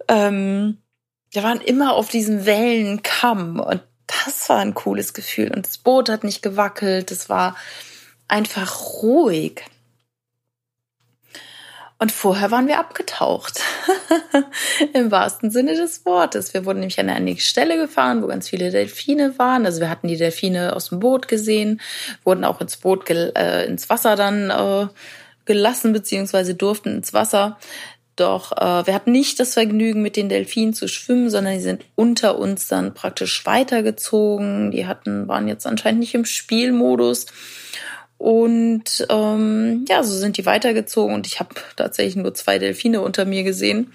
ähm, 0.06 0.78
wir 1.32 1.42
waren 1.42 1.60
immer 1.60 1.94
auf 1.94 2.08
diesem 2.08 2.46
Wellenkamm 2.46 3.58
und 3.58 3.82
das 4.06 4.48
war 4.48 4.58
ein 4.58 4.74
cooles 4.74 5.14
Gefühl. 5.14 5.52
Und 5.52 5.66
das 5.66 5.78
Boot 5.78 6.08
hat 6.08 6.24
nicht 6.24 6.42
gewackelt, 6.42 7.10
es 7.10 7.28
war 7.28 7.56
einfach 8.28 9.02
ruhig. 9.02 9.64
Und 11.98 12.10
vorher 12.12 12.50
waren 12.50 12.66
wir 12.66 12.78
abgetaucht. 12.78 13.60
Im 14.92 15.10
wahrsten 15.10 15.50
Sinne 15.50 15.74
des 15.74 16.04
Wortes. 16.04 16.52
Wir 16.52 16.66
wurden 16.66 16.80
nämlich 16.80 16.98
an 16.98 17.08
eine 17.08 17.36
Stelle 17.38 17.76
gefahren, 17.78 18.22
wo 18.22 18.26
ganz 18.26 18.48
viele 18.48 18.70
Delfine 18.70 19.38
waren. 19.38 19.64
Also 19.64 19.80
wir 19.80 19.88
hatten 19.88 20.08
die 20.08 20.16
Delfine 20.16 20.74
aus 20.74 20.88
dem 20.88 21.00
Boot 21.00 21.28
gesehen, 21.28 21.80
wurden 22.24 22.44
auch 22.44 22.60
ins 22.60 22.76
Boot, 22.76 23.08
äh, 23.08 23.64
ins 23.64 23.88
Wasser 23.88 24.16
dann 24.16 24.50
äh, 24.50 24.88
gelassen, 25.44 25.92
beziehungsweise 25.92 26.54
durften 26.54 26.96
ins 26.96 27.14
Wasser. 27.14 27.58
Doch 28.16 28.52
äh, 28.52 28.86
wir 28.86 28.94
hatten 28.94 29.12
nicht 29.12 29.40
das 29.40 29.54
Vergnügen, 29.54 30.02
mit 30.02 30.16
den 30.16 30.28
Delfinen 30.28 30.74
zu 30.74 30.88
schwimmen, 30.88 31.30
sondern 31.30 31.54
die 31.54 31.62
sind 31.62 31.84
unter 31.96 32.38
uns 32.38 32.68
dann 32.68 32.94
praktisch 32.94 33.44
weitergezogen. 33.44 34.70
Die 34.70 34.86
hatten, 34.86 35.26
waren 35.26 35.48
jetzt 35.48 35.66
anscheinend 35.66 36.00
nicht 36.00 36.14
im 36.14 36.24
Spielmodus. 36.24 37.26
Und 38.16 39.06
ähm, 39.10 39.84
ja, 39.88 40.02
so 40.02 40.16
sind 40.16 40.38
die 40.38 40.46
weitergezogen 40.46 41.14
und 41.14 41.26
ich 41.26 41.40
habe 41.40 41.56
tatsächlich 41.76 42.16
nur 42.16 42.32
zwei 42.32 42.58
Delfine 42.58 43.00
unter 43.02 43.24
mir 43.24 43.42
gesehen. 43.42 43.92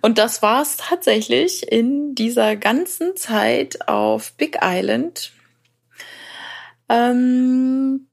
Und 0.00 0.18
das 0.18 0.42
war 0.42 0.62
es 0.62 0.76
tatsächlich 0.76 1.70
in 1.70 2.14
dieser 2.14 2.56
ganzen 2.56 3.16
Zeit 3.16 3.88
auf 3.88 4.32
Big 4.34 4.58
Island. 4.62 5.32
Ähm, 6.88 8.06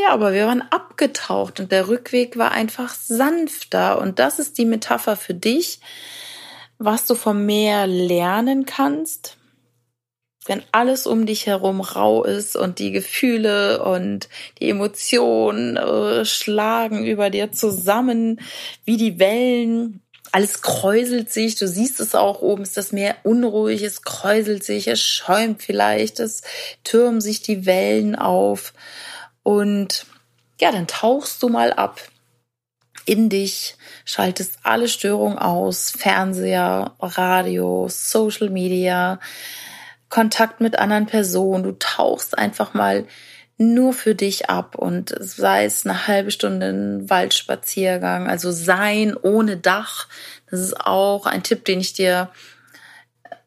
ja, 0.00 0.10
aber 0.10 0.32
wir 0.32 0.46
waren 0.46 0.62
abgetaucht 0.62 1.60
und 1.60 1.72
der 1.72 1.88
Rückweg 1.88 2.36
war 2.36 2.52
einfach 2.52 2.94
sanfter. 2.94 4.00
Und 4.00 4.18
das 4.18 4.38
ist 4.38 4.58
die 4.58 4.64
Metapher 4.64 5.16
für 5.16 5.34
dich, 5.34 5.80
was 6.78 7.06
du 7.06 7.14
vom 7.14 7.46
Meer 7.46 7.86
lernen 7.86 8.66
kannst 8.66 9.38
wenn 10.48 10.62
alles 10.72 11.06
um 11.06 11.26
dich 11.26 11.46
herum 11.46 11.80
rau 11.80 12.24
ist 12.24 12.56
und 12.56 12.78
die 12.78 12.90
Gefühle 12.90 13.82
und 13.84 14.28
die 14.58 14.70
Emotionen 14.70 15.76
äh, 15.76 16.24
schlagen 16.24 17.04
über 17.04 17.30
dir 17.30 17.52
zusammen 17.52 18.40
wie 18.84 18.96
die 18.96 19.18
Wellen. 19.18 20.00
Alles 20.32 20.60
kräuselt 20.60 21.32
sich, 21.32 21.56
du 21.56 21.66
siehst 21.66 22.00
es 22.00 22.14
auch 22.14 22.42
oben, 22.42 22.62
ist 22.62 22.76
das 22.76 22.92
Meer 22.92 23.16
unruhig, 23.22 23.82
es 23.82 24.02
kräuselt 24.02 24.62
sich, 24.62 24.88
es 24.88 25.00
schäumt 25.00 25.62
vielleicht, 25.62 26.20
es 26.20 26.42
türmen 26.84 27.20
sich 27.20 27.40
die 27.40 27.64
Wellen 27.64 28.14
auf 28.14 28.74
und 29.48 30.04
ja, 30.60 30.70
dann 30.72 30.86
tauchst 30.86 31.42
du 31.42 31.48
mal 31.48 31.72
ab 31.72 32.02
in 33.06 33.30
dich, 33.30 33.76
schaltest 34.04 34.58
alle 34.62 34.88
Störungen 34.88 35.38
aus, 35.38 35.90
Fernseher, 35.90 36.94
Radio, 37.00 37.86
Social 37.88 38.50
Media, 38.50 39.18
Kontakt 40.10 40.60
mit 40.60 40.78
anderen 40.78 41.06
Personen. 41.06 41.64
Du 41.64 41.72
tauchst 41.78 42.36
einfach 42.36 42.74
mal 42.74 43.06
nur 43.56 43.94
für 43.94 44.14
dich 44.14 44.50
ab 44.50 44.76
und 44.76 45.14
sei 45.18 45.64
es 45.64 45.86
eine 45.86 46.06
halbe 46.06 46.30
Stunde 46.30 46.66
ein 46.66 47.08
Waldspaziergang, 47.08 48.28
also 48.28 48.52
sein 48.52 49.16
ohne 49.16 49.56
Dach. 49.56 50.08
Das 50.50 50.60
ist 50.60 50.78
auch 50.78 51.24
ein 51.24 51.42
Tipp, 51.42 51.64
den 51.64 51.80
ich 51.80 51.94
dir 51.94 52.28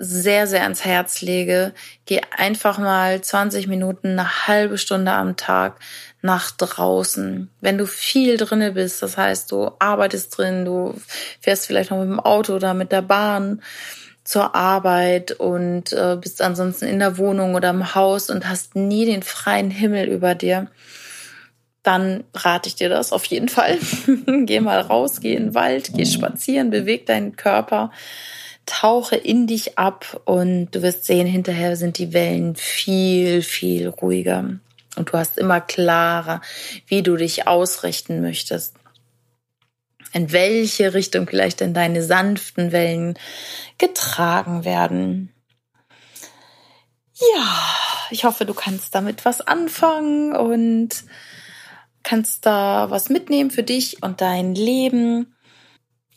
sehr, 0.03 0.48
sehr 0.48 0.63
ans 0.63 0.84
Herz 0.84 1.22
lege. 1.22 1.74
Geh 2.05 2.22
einfach 2.36 2.79
mal 2.79 3.22
20 3.22 3.67
Minuten, 3.67 4.10
eine 4.10 4.48
halbe 4.48 4.77
Stunde 4.77 5.12
am 5.12 5.38
Tag 5.38 5.79
nach 6.22 6.51
draußen. 6.51 7.50
Wenn 7.62 7.77
du 7.77 7.86
viel 7.86 8.38
drinne 8.38 8.72
bist, 8.72 9.03
das 9.03 9.17
heißt, 9.17 9.51
du 9.51 9.72
arbeitest 9.79 10.38
drin, 10.38 10.65
du 10.65 10.96
fährst 11.39 11.67
vielleicht 11.67 11.91
noch 11.91 12.00
mit 12.00 12.10
dem 12.10 12.20
Auto 12.20 12.55
oder 12.55 12.74
mit 12.74 12.91
der 12.91 13.03
Bahn, 13.03 13.62
zur 14.24 14.55
Arbeit 14.55 15.31
und 15.31 15.93
äh, 15.93 16.15
bist 16.20 16.41
ansonsten 16.41 16.86
in 16.86 17.00
der 17.00 17.17
Wohnung 17.17 17.55
oder 17.55 17.72
im 17.72 17.96
Haus 17.96 18.29
und 18.29 18.48
hast 18.48 18.75
nie 18.75 19.05
den 19.05 19.24
freien 19.24 19.72
Himmel 19.72 20.08
über 20.08 20.36
dir, 20.36 20.67
dann 21.84 22.24
rate 22.36 22.70
ich 22.70 22.75
dir 22.75 22.89
das 22.89 23.12
auf 23.12 23.25
jeden 23.25 23.50
Fall. 23.50 23.79
geh 24.46 24.60
mal 24.60 24.79
raus, 24.79 25.22
geh 25.22 25.34
in 25.34 25.48
den 25.48 25.55
Wald, 25.55 25.91
geh 25.96 26.05
spazieren, 26.05 26.70
beweg 26.70 27.08
deinen 27.08 27.36
Körper, 27.36 27.91
tauche 28.65 29.15
in 29.15 29.48
dich 29.48 29.77
ab 29.77 30.22
und 30.25 30.72
du 30.72 30.82
wirst 30.82 31.06
sehen, 31.06 31.27
hinterher 31.27 31.75
sind 31.75 31.98
die 31.98 32.13
Wellen 32.13 32.56
viel, 32.56 33.41
viel 33.41 33.88
ruhiger. 33.88 34.60
Und 34.96 35.10
du 35.10 35.18
hast 35.18 35.38
immer 35.38 35.62
klarer, 35.62 36.41
wie 36.88 37.01
du 37.01 37.15
dich 37.15 37.48
ausrichten 37.48 38.22
möchtest 38.22 38.75
in 40.13 40.32
welche 40.32 40.94
Richtung 40.94 41.27
vielleicht 41.27 41.62
denn 41.62 41.74
deine 41.74 42.03
sanften 42.03 42.72
Wellen 42.72 43.18
getragen 43.77 44.65
werden. 44.65 45.34
Ja, 47.13 47.60
ich 48.10 48.24
hoffe, 48.24 48.46
du 48.46 48.53
kannst 48.53 48.96
damit 48.96 49.25
was 49.25 49.41
anfangen 49.41 50.36
und 50.36 50.89
kannst 52.03 52.46
da 52.46 52.89
was 52.89 53.10
mitnehmen 53.10 53.51
für 53.51 53.63
dich 53.63 54.01
und 54.03 54.22
dein 54.22 54.56
Leben. 54.56 55.36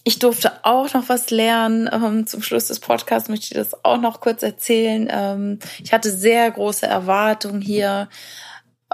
Ich 0.06 0.18
durfte 0.18 0.52
auch 0.64 0.92
noch 0.92 1.08
was 1.08 1.30
lernen. 1.30 1.88
Ähm, 1.90 2.26
zum 2.26 2.42
Schluss 2.42 2.66
des 2.66 2.78
Podcasts 2.78 3.30
möchte 3.30 3.46
ich 3.46 3.54
das 3.54 3.84
auch 3.84 3.98
noch 3.98 4.20
kurz 4.20 4.42
erzählen. 4.42 5.08
Ähm, 5.10 5.58
ich 5.82 5.92
hatte 5.92 6.10
sehr 6.10 6.50
große 6.50 6.86
Erwartungen 6.86 7.62
hier 7.62 8.10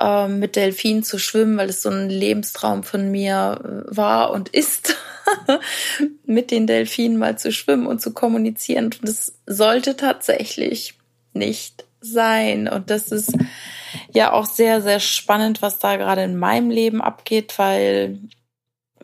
ähm, 0.01 0.39
mit 0.39 0.55
Delfinen 0.55 1.03
zu 1.03 1.19
schwimmen, 1.19 1.59
weil 1.59 1.69
es 1.69 1.83
so 1.83 1.91
ein 1.91 2.09
Lebenstraum 2.09 2.85
von 2.85 3.11
mir 3.11 3.61
äh, 3.91 3.97
war 3.97 4.31
und 4.31 4.51
ist, 4.51 4.97
mit 6.25 6.53
den 6.53 6.69
Delfinen 6.69 7.19
mal 7.19 7.37
zu 7.37 7.51
schwimmen 7.53 7.89
und 7.89 8.01
zu 8.01 8.13
kommunizieren. 8.13 8.87
Und 8.87 9.01
das 9.03 9.35
sollte 9.47 9.97
tatsächlich 9.97 10.95
nicht 11.33 11.85
sein. 12.01 12.69
Und 12.69 12.89
das 12.91 13.09
ist 13.11 13.33
ja 14.13 14.33
auch 14.33 14.47
sehr, 14.47 14.81
sehr 14.81 15.01
spannend, 15.01 15.61
was 15.61 15.81
da 15.81 15.97
gerade 15.97 16.23
in 16.23 16.37
meinem 16.37 16.71
Leben 16.71 17.03
abgeht, 17.03 17.59
weil 17.59 18.19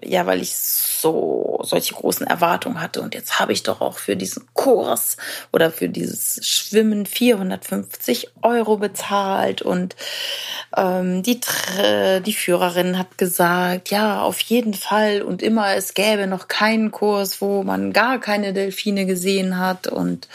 ja, 0.03 0.27
weil 0.27 0.43
ich 0.43 0.55
so 0.55 1.61
solche 1.63 1.95
großen 1.95 2.27
Erwartungen 2.27 2.81
hatte. 2.81 3.01
Und 3.01 3.15
jetzt 3.15 3.41
habe 3.41 3.53
ich 3.53 3.63
doch 3.63 3.81
auch 3.81 3.99
für 3.99 4.17
diesen 4.17 4.47
Kurs 4.53 5.17
oder 5.53 5.71
für 5.71 5.89
dieses 5.89 6.47
Schwimmen 6.47 7.07
450 7.07 8.29
Euro 8.43 8.77
bezahlt. 8.77 9.63
Und 9.63 9.97
ähm, 10.77 11.23
die 11.23 11.41
die 12.27 12.33
Führerin 12.33 12.99
hat 12.99 13.19
gesagt, 13.19 13.91
ja 13.91 14.23
auf 14.23 14.41
jeden 14.41 14.75
Fall. 14.75 15.23
Und 15.23 15.43
immer 15.43 15.75
es 15.75 15.95
gäbe 15.95 16.27
noch 16.27 16.49
keinen 16.49 16.91
Kurs, 16.91 17.41
wo 17.41 17.63
man 17.63 17.93
gar 17.93 18.21
keine 18.21 18.53
Delfine 18.53 19.07
gesehen 19.07 19.59
hat 19.59 19.87
und 19.87 20.29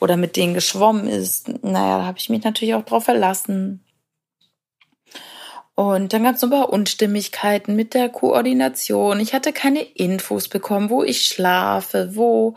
oder 0.00 0.16
mit 0.16 0.36
denen 0.36 0.54
geschwommen 0.54 1.06
ist. 1.06 1.48
Naja, 1.62 1.98
da 1.98 2.04
habe 2.04 2.18
ich 2.18 2.30
mich 2.30 2.44
natürlich 2.44 2.74
auch 2.74 2.84
drauf 2.84 3.04
verlassen 3.04 3.80
und 5.76 6.14
dann 6.14 6.24
gab 6.24 6.36
es 6.36 6.42
ein 6.42 6.48
paar 6.48 6.70
Unstimmigkeiten 6.70 7.76
mit 7.76 7.92
der 7.92 8.08
Koordination. 8.08 9.20
Ich 9.20 9.34
hatte 9.34 9.52
keine 9.52 9.82
Infos 9.82 10.48
bekommen, 10.48 10.88
wo 10.88 11.04
ich 11.04 11.26
schlafe, 11.26 12.16
wo 12.16 12.56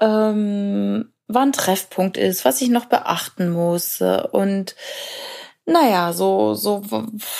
ähm, 0.00 1.12
wann 1.28 1.52
Treffpunkt 1.52 2.16
ist, 2.16 2.44
was 2.44 2.60
ich 2.60 2.68
noch 2.68 2.86
beachten 2.86 3.48
muss. 3.48 4.02
Und 4.32 4.74
naja, 5.66 6.12
so, 6.12 6.54
so 6.54 6.82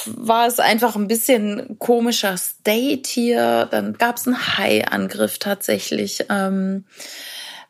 war 0.07 0.47
es 0.47 0.61
einfach 0.61 0.95
ein 0.95 1.09
bisschen 1.09 1.77
komischer 1.81 2.37
State 2.37 3.11
hier. 3.11 3.67
Dann 3.73 3.95
gab 3.95 4.19
es 4.19 4.29
einen 4.29 4.57
Hai-Angriff 4.57 5.41
tatsächlich. 5.41 6.27
Ähm, 6.31 6.85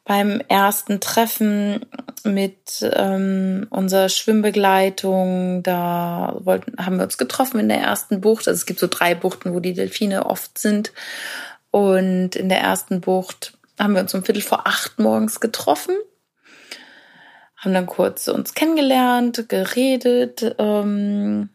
beim 0.05 0.41
ersten 0.49 1.01
Treffen 1.01 1.87
mit 2.25 2.89
ähm, 2.95 3.67
unserer 3.71 4.11
Schwimmbegleitung, 4.11 5.63
da 5.63 6.37
wollten, 6.41 6.85
haben 6.85 6.97
wir 6.97 7.05
uns 7.05 7.17
getroffen 7.17 7.59
in 7.59 7.69
der 7.69 7.81
ersten 7.81 8.21
Bucht. 8.21 8.47
Also 8.47 8.59
es 8.59 8.67
gibt 8.67 8.81
so 8.81 8.87
drei 8.87 9.15
Buchten, 9.15 9.55
wo 9.55 9.61
die 9.61 9.73
Delfine 9.73 10.27
oft 10.27 10.59
sind. 10.59 10.93
Und 11.71 12.37
in 12.37 12.49
der 12.51 12.61
ersten 12.61 13.01
Bucht 13.01 13.57
haben 13.79 13.95
wir 13.95 14.03
uns 14.03 14.15
um 14.15 14.25
Viertel 14.25 14.43
vor 14.43 14.67
acht 14.67 14.99
morgens 14.99 15.41
getroffen, 15.41 15.97
haben 17.57 17.75
dann 17.75 17.87
kurz 17.87 18.29
uns 18.29 18.55
kennengelernt, 18.55 19.49
geredet, 19.49 20.55
ähm, 20.59 21.49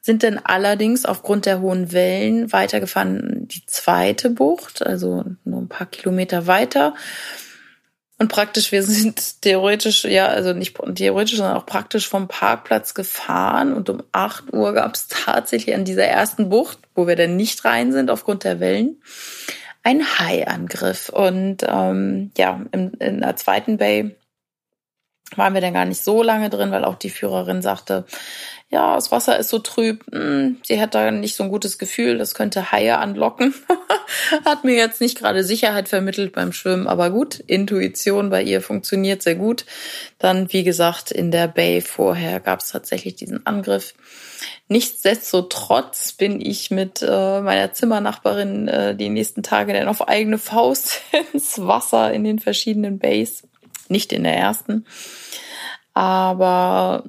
sind 0.00 0.22
dann 0.22 0.38
allerdings 0.38 1.04
aufgrund 1.04 1.44
der 1.44 1.60
hohen 1.60 1.92
Wellen 1.92 2.52
weitergefahren 2.52 3.48
die 3.48 3.66
zweite 3.66 4.30
Bucht, 4.30 4.86
also 4.86 5.24
nur 5.44 5.60
ein 5.60 5.68
paar 5.68 5.88
Kilometer 5.88 6.46
weiter 6.46 6.94
und 8.20 8.28
praktisch, 8.28 8.70
wir 8.70 8.82
sind 8.82 9.40
theoretisch, 9.40 10.04
ja, 10.04 10.26
also 10.26 10.52
nicht 10.52 10.78
theoretisch, 10.94 11.38
sondern 11.38 11.56
auch 11.56 11.64
praktisch 11.64 12.06
vom 12.06 12.28
Parkplatz 12.28 12.92
gefahren. 12.92 13.72
Und 13.72 13.88
um 13.88 14.02
8 14.12 14.52
Uhr 14.52 14.74
gab 14.74 14.94
es 14.94 15.08
tatsächlich 15.08 15.74
an 15.74 15.86
dieser 15.86 16.04
ersten 16.04 16.50
Bucht, 16.50 16.78
wo 16.94 17.06
wir 17.06 17.16
dann 17.16 17.36
nicht 17.36 17.64
rein 17.64 17.92
sind 17.92 18.10
aufgrund 18.10 18.44
der 18.44 18.60
Wellen, 18.60 19.00
einen 19.82 20.04
Haiangriff. 20.18 21.08
Und 21.08 21.64
ähm, 21.66 22.30
ja, 22.36 22.60
in, 22.72 22.92
in 22.98 23.22
der 23.22 23.36
zweiten 23.36 23.78
Bay 23.78 24.14
waren 25.36 25.54
wir 25.54 25.60
dann 25.60 25.74
gar 25.74 25.84
nicht 25.84 26.02
so 26.02 26.22
lange 26.22 26.50
drin, 26.50 26.70
weil 26.70 26.84
auch 26.84 26.96
die 26.96 27.10
Führerin 27.10 27.62
sagte, 27.62 28.04
ja, 28.70 28.94
das 28.94 29.10
Wasser 29.10 29.36
ist 29.36 29.48
so 29.48 29.58
trüb, 29.58 30.04
hm, 30.12 30.58
sie 30.62 30.80
hat 30.80 30.94
da 30.94 31.10
nicht 31.10 31.34
so 31.34 31.42
ein 31.42 31.50
gutes 31.50 31.76
Gefühl, 31.76 32.18
das 32.18 32.34
könnte 32.34 32.70
Haie 32.70 32.98
anlocken. 32.98 33.52
hat 34.44 34.62
mir 34.62 34.76
jetzt 34.76 35.00
nicht 35.00 35.18
gerade 35.18 35.42
Sicherheit 35.42 35.88
vermittelt 35.88 36.32
beim 36.32 36.52
Schwimmen, 36.52 36.86
aber 36.86 37.10
gut, 37.10 37.40
Intuition 37.40 38.30
bei 38.30 38.42
ihr 38.42 38.60
funktioniert 38.60 39.22
sehr 39.22 39.34
gut. 39.34 39.66
Dann, 40.18 40.52
wie 40.52 40.62
gesagt, 40.62 41.10
in 41.10 41.32
der 41.32 41.48
Bay 41.48 41.80
vorher 41.80 42.38
gab 42.38 42.60
es 42.60 42.70
tatsächlich 42.70 43.16
diesen 43.16 43.44
Angriff. 43.44 43.94
Nichtsdestotrotz 44.68 46.12
bin 46.12 46.40
ich 46.40 46.70
mit 46.70 47.02
äh, 47.02 47.40
meiner 47.40 47.72
Zimmernachbarin 47.72 48.68
äh, 48.68 48.94
die 48.94 49.08
nächsten 49.08 49.42
Tage 49.42 49.72
dann 49.72 49.88
auf 49.88 50.06
eigene 50.06 50.38
Faust 50.38 51.02
ins 51.32 51.58
Wasser 51.58 52.12
in 52.12 52.22
den 52.22 52.38
verschiedenen 52.38 53.00
Bays. 53.00 53.42
Nicht 53.90 54.12
in 54.12 54.22
der 54.22 54.36
ersten. 54.36 54.86
Aber 55.94 57.04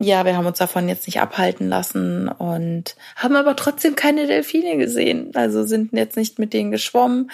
ja, 0.00 0.24
wir 0.24 0.36
haben 0.36 0.46
uns 0.46 0.58
davon 0.58 0.88
jetzt 0.88 1.06
nicht 1.06 1.20
abhalten 1.20 1.68
lassen 1.68 2.28
und 2.28 2.96
haben 3.16 3.36
aber 3.36 3.54
trotzdem 3.54 3.94
keine 3.94 4.26
Delfine 4.26 4.76
gesehen. 4.76 5.30
Also 5.34 5.64
sind 5.64 5.92
jetzt 5.92 6.16
nicht 6.16 6.38
mit 6.38 6.52
denen 6.52 6.72
geschwommen. 6.72 7.30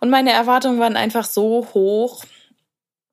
Und 0.00 0.10
meine 0.10 0.32
Erwartungen 0.32 0.80
waren 0.80 0.96
einfach 0.96 1.24
so 1.24 1.68
hoch. 1.72 2.24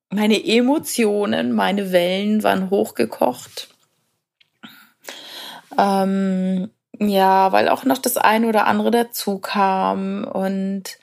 Meine 0.09 0.43
Emotionen, 0.43 1.53
meine 1.53 1.91
Wellen 1.91 2.43
waren 2.43 2.69
hochgekocht. 2.71 3.69
Ähm, 5.77 6.71
ja, 6.99 7.51
weil 7.51 7.69
auch 7.69 7.85
noch 7.85 7.99
das 7.99 8.17
eine 8.17 8.47
oder 8.47 8.65
andere 8.65 8.91
dazu 8.91 9.37
kam 9.39 10.25
und 10.25 10.97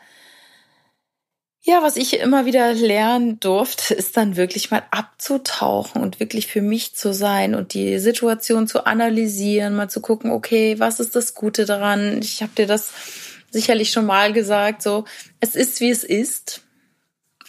ja, 1.68 1.82
was 1.82 1.96
ich 1.96 2.18
immer 2.18 2.46
wieder 2.46 2.72
lernen 2.72 3.40
durfte, 3.40 3.92
ist 3.94 4.16
dann 4.16 4.36
wirklich 4.36 4.70
mal 4.70 4.82
abzutauchen 4.90 6.00
und 6.00 6.18
wirklich 6.18 6.46
für 6.46 6.62
mich 6.62 6.94
zu 6.94 7.12
sein 7.12 7.54
und 7.54 7.74
die 7.74 7.98
Situation 7.98 8.66
zu 8.66 8.86
analysieren, 8.86 9.76
mal 9.76 9.90
zu 9.90 10.00
gucken, 10.00 10.30
okay, 10.30 10.78
was 10.78 10.98
ist 10.98 11.14
das 11.14 11.34
Gute 11.34 11.66
daran? 11.66 12.20
Ich 12.22 12.42
habe 12.42 12.52
dir 12.56 12.66
das 12.66 12.90
sicherlich 13.50 13.90
schon 13.90 14.06
mal 14.06 14.32
gesagt, 14.32 14.80
so, 14.80 15.04
es 15.40 15.54
ist 15.54 15.80
wie 15.80 15.90
es 15.90 16.04
ist. 16.04 16.62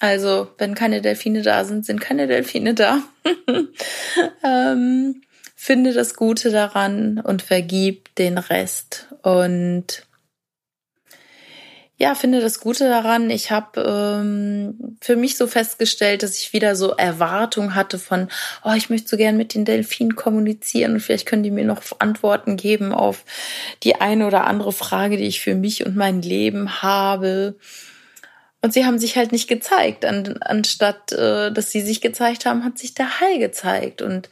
Also, 0.01 0.49
wenn 0.57 0.75
keine 0.75 1.01
Delfine 1.01 1.41
da 1.41 1.63
sind, 1.63 1.85
sind 1.85 2.01
keine 2.01 2.27
Delfine 2.27 2.73
da. 2.73 3.01
ähm, 4.43 5.21
finde 5.55 5.93
das 5.93 6.15
Gute 6.15 6.51
daran 6.51 7.19
und 7.19 7.41
vergib 7.41 8.13
den 8.15 8.38
Rest. 8.38 9.07
Und 9.23 10.03
ja, 12.01 12.15
finde 12.15 12.39
das 12.39 12.62
Gute 12.62 12.88
daran. 12.88 13.29
Ich 13.29 13.51
habe 13.51 13.82
ähm, 13.82 14.98
für 15.01 15.18
mich 15.18 15.36
so 15.36 15.48
festgestellt, 15.48 16.24
dass 16.24 16.39
ich 16.39 16.53
wieder 16.53 16.77
so 16.77 16.91
Erwartung 16.91 17.75
hatte 17.75 18.00
von, 18.00 18.29
oh, 18.63 18.72
ich 18.74 18.89
möchte 18.89 19.10
so 19.10 19.18
gern 19.18 19.36
mit 19.36 19.53
den 19.53 19.65
Delfinen 19.65 20.15
kommunizieren 20.15 20.94
und 20.94 21.01
vielleicht 21.01 21.25
können 21.25 21.44
die 21.44 21.51
mir 21.51 21.65
noch 21.65 21.82
Antworten 22.00 22.56
geben 22.56 22.94
auf 22.94 23.25
die 23.84 23.96
eine 23.96 24.27
oder 24.27 24.48
andere 24.48 24.72
Frage, 24.72 25.18
die 25.18 25.27
ich 25.27 25.41
für 25.41 25.56
mich 25.56 25.86
und 25.86 25.98
mein 25.98 26.22
Leben 26.22 26.82
habe. 26.82 27.56
Und 28.62 28.74
sie 28.74 28.86
haben 28.86 28.98
sich 28.98 29.18
halt 29.18 29.34
nicht 29.34 29.50
gezeigt. 29.50 30.06
An, 30.06 30.38
anstatt 30.39 31.12
äh, 31.12 31.51
dass 31.51 31.70
sie 31.70 31.82
sich 31.82 32.00
gezeigt 32.00 32.46
haben, 32.46 32.63
hat 32.63 32.77
sich 32.77 32.94
der 32.94 33.20
Hai 33.20 33.39
gezeigt. 33.39 34.01
Und 34.01 34.29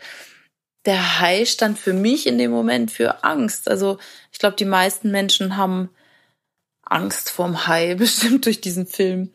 der 0.85 1.19
Hai 1.19 1.43
stand 1.43 1.77
für 1.77 1.93
mich 1.93 2.27
in 2.27 2.37
dem 2.37 2.51
Moment 2.51 2.91
für 2.91 3.25
Angst. 3.25 3.69
Also 3.69 3.97
ich 4.31 4.39
glaube, 4.39 4.55
die 4.55 4.65
meisten 4.65 5.11
Menschen 5.11 5.57
haben 5.57 5.89
Angst 6.89 7.29
vorm 7.29 7.67
Hai, 7.67 7.95
bestimmt 7.97 8.45
durch 8.45 8.61
diesen 8.61 8.87
Film. 8.87 9.31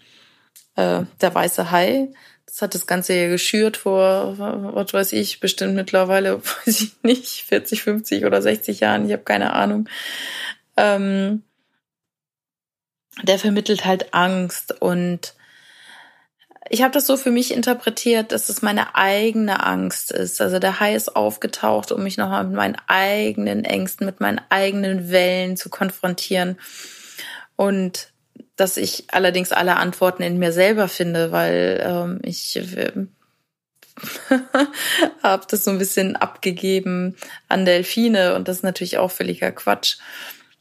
Äh, 0.77 1.03
der 1.21 1.35
weiße 1.35 1.71
Hai. 1.71 2.09
Das 2.47 2.61
hat 2.61 2.75
das 2.75 2.87
Ganze 2.87 3.15
ja 3.15 3.29
geschürt 3.29 3.79
vor, 3.79 4.39
was 4.39 4.93
weiß 4.93 5.13
ich, 5.13 5.41
bestimmt 5.41 5.75
mittlerweile, 5.75 6.43
weiß 6.67 6.81
ich 6.83 7.03
nicht, 7.03 7.45
40, 7.45 7.83
50 7.83 8.25
oder 8.27 8.43
60 8.43 8.81
Jahren, 8.81 9.07
ich 9.07 9.13
habe 9.13 9.23
keine 9.23 9.55
Ahnung. 9.55 9.89
Ähm, 10.77 11.43
der 13.23 13.39
vermittelt 13.39 13.85
halt 13.85 14.15
Angst 14.15 14.81
und 14.81 15.35
ich 16.71 16.83
habe 16.83 16.95
das 16.95 17.07
so 17.07 17.17
für 17.17 17.31
mich 17.31 17.53
interpretiert, 17.53 18.33
dass 18.33 18.49
es 18.49 18.63
meine 18.63 18.95
eigene 18.95 19.63
Angst 19.65 20.11
ist. 20.11 20.41
Also 20.41 20.59
der 20.59 20.81
Hai 20.81 20.95
ist 20.95 21.15
aufgetaucht, 21.15 21.93
um 21.93 22.03
mich 22.03 22.17
nochmal 22.17 22.45
mit 22.45 22.57
meinen 22.57 22.77
eigenen 22.87 23.65
Ängsten, 23.65 24.07
mit 24.07 24.21
meinen 24.21 24.41
eigenen 24.49 25.11
Wellen 25.11 25.57
zu 25.57 25.69
konfrontieren. 25.69 26.59
Und 27.63 28.09
dass 28.57 28.77
ich 28.77 29.05
allerdings 29.13 29.53
alle 29.53 29.77
Antworten 29.77 30.25
in 30.25 30.41
mir 30.41 30.51
selber 30.51 30.89
finde, 30.89 31.31
weil 31.31 31.81
ähm, 31.81 32.19
ich 32.25 32.57
äh, 32.77 32.91
habe 35.23 35.47
das 35.49 35.63
so 35.63 35.71
ein 35.71 35.79
bisschen 35.79 36.17
abgegeben 36.17 37.17
an 37.49 37.65
Delfine 37.65 38.35
und 38.35 38.49
das 38.49 38.57
ist 38.57 38.63
natürlich 38.65 38.99
auch 38.99 39.13
völliger 39.13 39.53
Quatsch. 39.53 39.99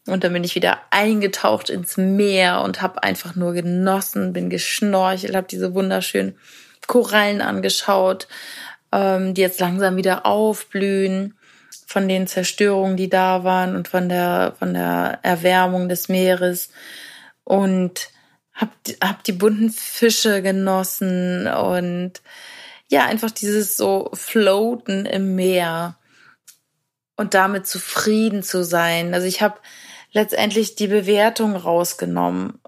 Und 0.05 0.23
dann 0.23 0.33
bin 0.33 0.43
ich 0.43 0.53
wieder 0.53 0.77
eingetaucht 0.91 1.71
ins 1.71 1.97
Meer 1.97 2.61
und 2.61 2.83
habe 2.83 3.01
einfach 3.01 3.35
nur 3.35 3.53
genossen, 3.53 4.31
bin 4.31 4.51
geschnorchelt, 4.51 5.35
habe 5.35 5.47
diese 5.49 5.73
wunderschönen 5.73 6.37
Korallen 6.85 7.41
angeschaut, 7.41 8.27
ähm, 8.91 9.33
die 9.33 9.41
jetzt 9.41 9.59
langsam 9.59 9.95
wieder 9.95 10.27
aufblühen 10.27 11.33
von 11.91 12.07
den 12.07 12.25
Zerstörungen, 12.25 12.95
die 12.95 13.09
da 13.09 13.43
waren 13.43 13.75
und 13.75 13.87
von 13.89 14.07
der, 14.07 14.55
von 14.57 14.73
der 14.73 15.19
Erwärmung 15.23 15.89
des 15.89 16.07
Meeres 16.07 16.69
und 17.43 18.09
hab, 18.53 18.69
hab 19.03 19.23
die 19.25 19.33
bunten 19.33 19.69
Fische 19.69 20.41
genossen 20.41 21.47
und 21.47 22.21
ja, 22.89 23.05
einfach 23.05 23.31
dieses 23.31 23.75
so 23.75 24.09
Floaten 24.13 25.05
im 25.05 25.35
Meer 25.35 25.97
und 27.17 27.33
damit 27.33 27.67
zufrieden 27.67 28.41
zu 28.41 28.63
sein. 28.63 29.13
Also 29.13 29.27
ich 29.27 29.41
habe 29.41 29.59
letztendlich 30.13 30.75
die 30.75 30.87
Bewertung 30.87 31.55
rausgenommen. 31.55 32.59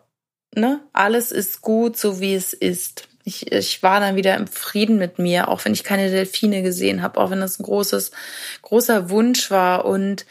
Ne? 0.53 0.81
Alles 0.91 1.31
ist 1.31 1.62
gut, 1.62 1.97
so 1.97 2.19
wie 2.19 2.36
es 2.36 2.53
ist 2.53 3.07
ich, 3.23 3.51
ich 3.51 3.81
war 3.83 3.99
dann 3.99 4.15
wieder 4.15 4.36
im 4.36 4.47
Frieden 4.47 4.97
mit 4.97 5.17
mir, 5.17 5.47
auch 5.47 5.63
wenn 5.65 5.73
ich 5.73 5.83
keine 5.83 6.09
Delfine 6.09 6.62
gesehen 6.62 7.01
habe, 7.01 7.19
auch 7.19 7.31
wenn 7.31 7.39
das 7.39 7.59
ein 7.59 7.63
großes, 7.63 8.12
großer 8.62 9.09
Wunsch 9.09 9.49
war. 9.49 9.86
Und 9.86 10.25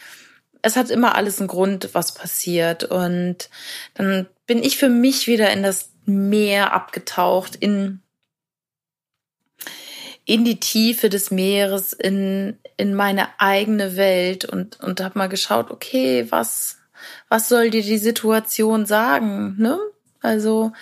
es 0.60 0.76
hat 0.76 0.90
immer 0.90 1.14
alles 1.14 1.38
einen 1.38 1.48
Grund, 1.48 1.90
was 1.92 2.14
passiert. 2.14 2.84
Und 2.84 3.48
dann 3.94 4.26
bin 4.46 4.62
ich 4.62 4.76
für 4.76 4.88
mich 4.88 5.26
wieder 5.26 5.50
in 5.52 5.62
das 5.62 5.90
Meer 6.04 6.72
abgetaucht, 6.72 7.56
in, 7.56 8.00
in 10.24 10.44
die 10.44 10.60
Tiefe 10.60 11.08
des 11.08 11.30
Meeres, 11.30 11.92
in, 11.92 12.58
in 12.76 12.94
meine 12.94 13.28
eigene 13.40 13.96
Welt 13.96 14.44
und, 14.44 14.80
und 14.80 15.00
habe 15.00 15.18
mal 15.18 15.28
geschaut, 15.28 15.70
okay, 15.70 16.26
was, 16.30 16.78
was 17.28 17.48
soll 17.48 17.70
dir 17.70 17.82
die 17.82 17.98
Situation 17.98 18.84
sagen, 18.84 19.56
ne? 19.58 19.78
Also, 20.20 20.72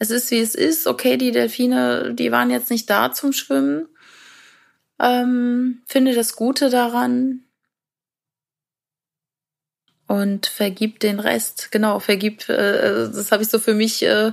es 0.00 0.10
ist, 0.10 0.30
wie 0.30 0.40
es 0.40 0.54
ist. 0.54 0.86
Okay, 0.86 1.18
die 1.18 1.30
Delfine, 1.30 2.14
die 2.14 2.32
waren 2.32 2.50
jetzt 2.50 2.70
nicht 2.70 2.88
da 2.88 3.12
zum 3.12 3.32
Schwimmen. 3.32 3.86
Ähm, 4.98 5.82
finde 5.86 6.14
das 6.14 6.34
Gute 6.36 6.70
daran. 6.70 7.44
Und 10.06 10.46
vergib 10.46 11.00
den 11.00 11.20
Rest. 11.20 11.70
Genau, 11.70 12.00
vergib, 12.00 12.48
äh, 12.48 13.10
das 13.12 13.30
habe 13.30 13.42
ich 13.42 13.50
so 13.50 13.58
für 13.58 13.74
mich 13.74 14.02
äh, 14.02 14.32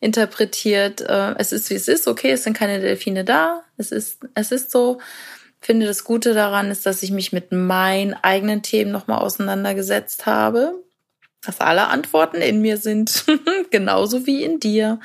interpretiert. 0.00 1.00
Äh, 1.00 1.34
es 1.38 1.50
ist, 1.50 1.70
wie 1.70 1.74
es 1.74 1.88
ist. 1.88 2.06
Okay, 2.06 2.30
es 2.30 2.44
sind 2.44 2.56
keine 2.56 2.78
Delfine 2.80 3.24
da. 3.24 3.64
Es 3.78 3.92
ist, 3.92 4.20
es 4.34 4.52
ist 4.52 4.70
so. 4.70 5.00
Finde 5.60 5.86
das 5.86 6.04
Gute 6.04 6.34
daran 6.34 6.70
ist, 6.70 6.84
dass 6.84 7.02
ich 7.02 7.10
mich 7.10 7.32
mit 7.32 7.50
meinen 7.52 8.12
eigenen 8.12 8.62
Themen 8.62 8.92
nochmal 8.92 9.20
auseinandergesetzt 9.20 10.26
habe 10.26 10.85
dass 11.46 11.60
alle 11.60 11.88
Antworten 11.88 12.38
in 12.38 12.60
mir 12.60 12.76
sind, 12.76 13.24
genauso 13.70 14.26
wie 14.26 14.42
in 14.42 14.60
dir 14.60 15.00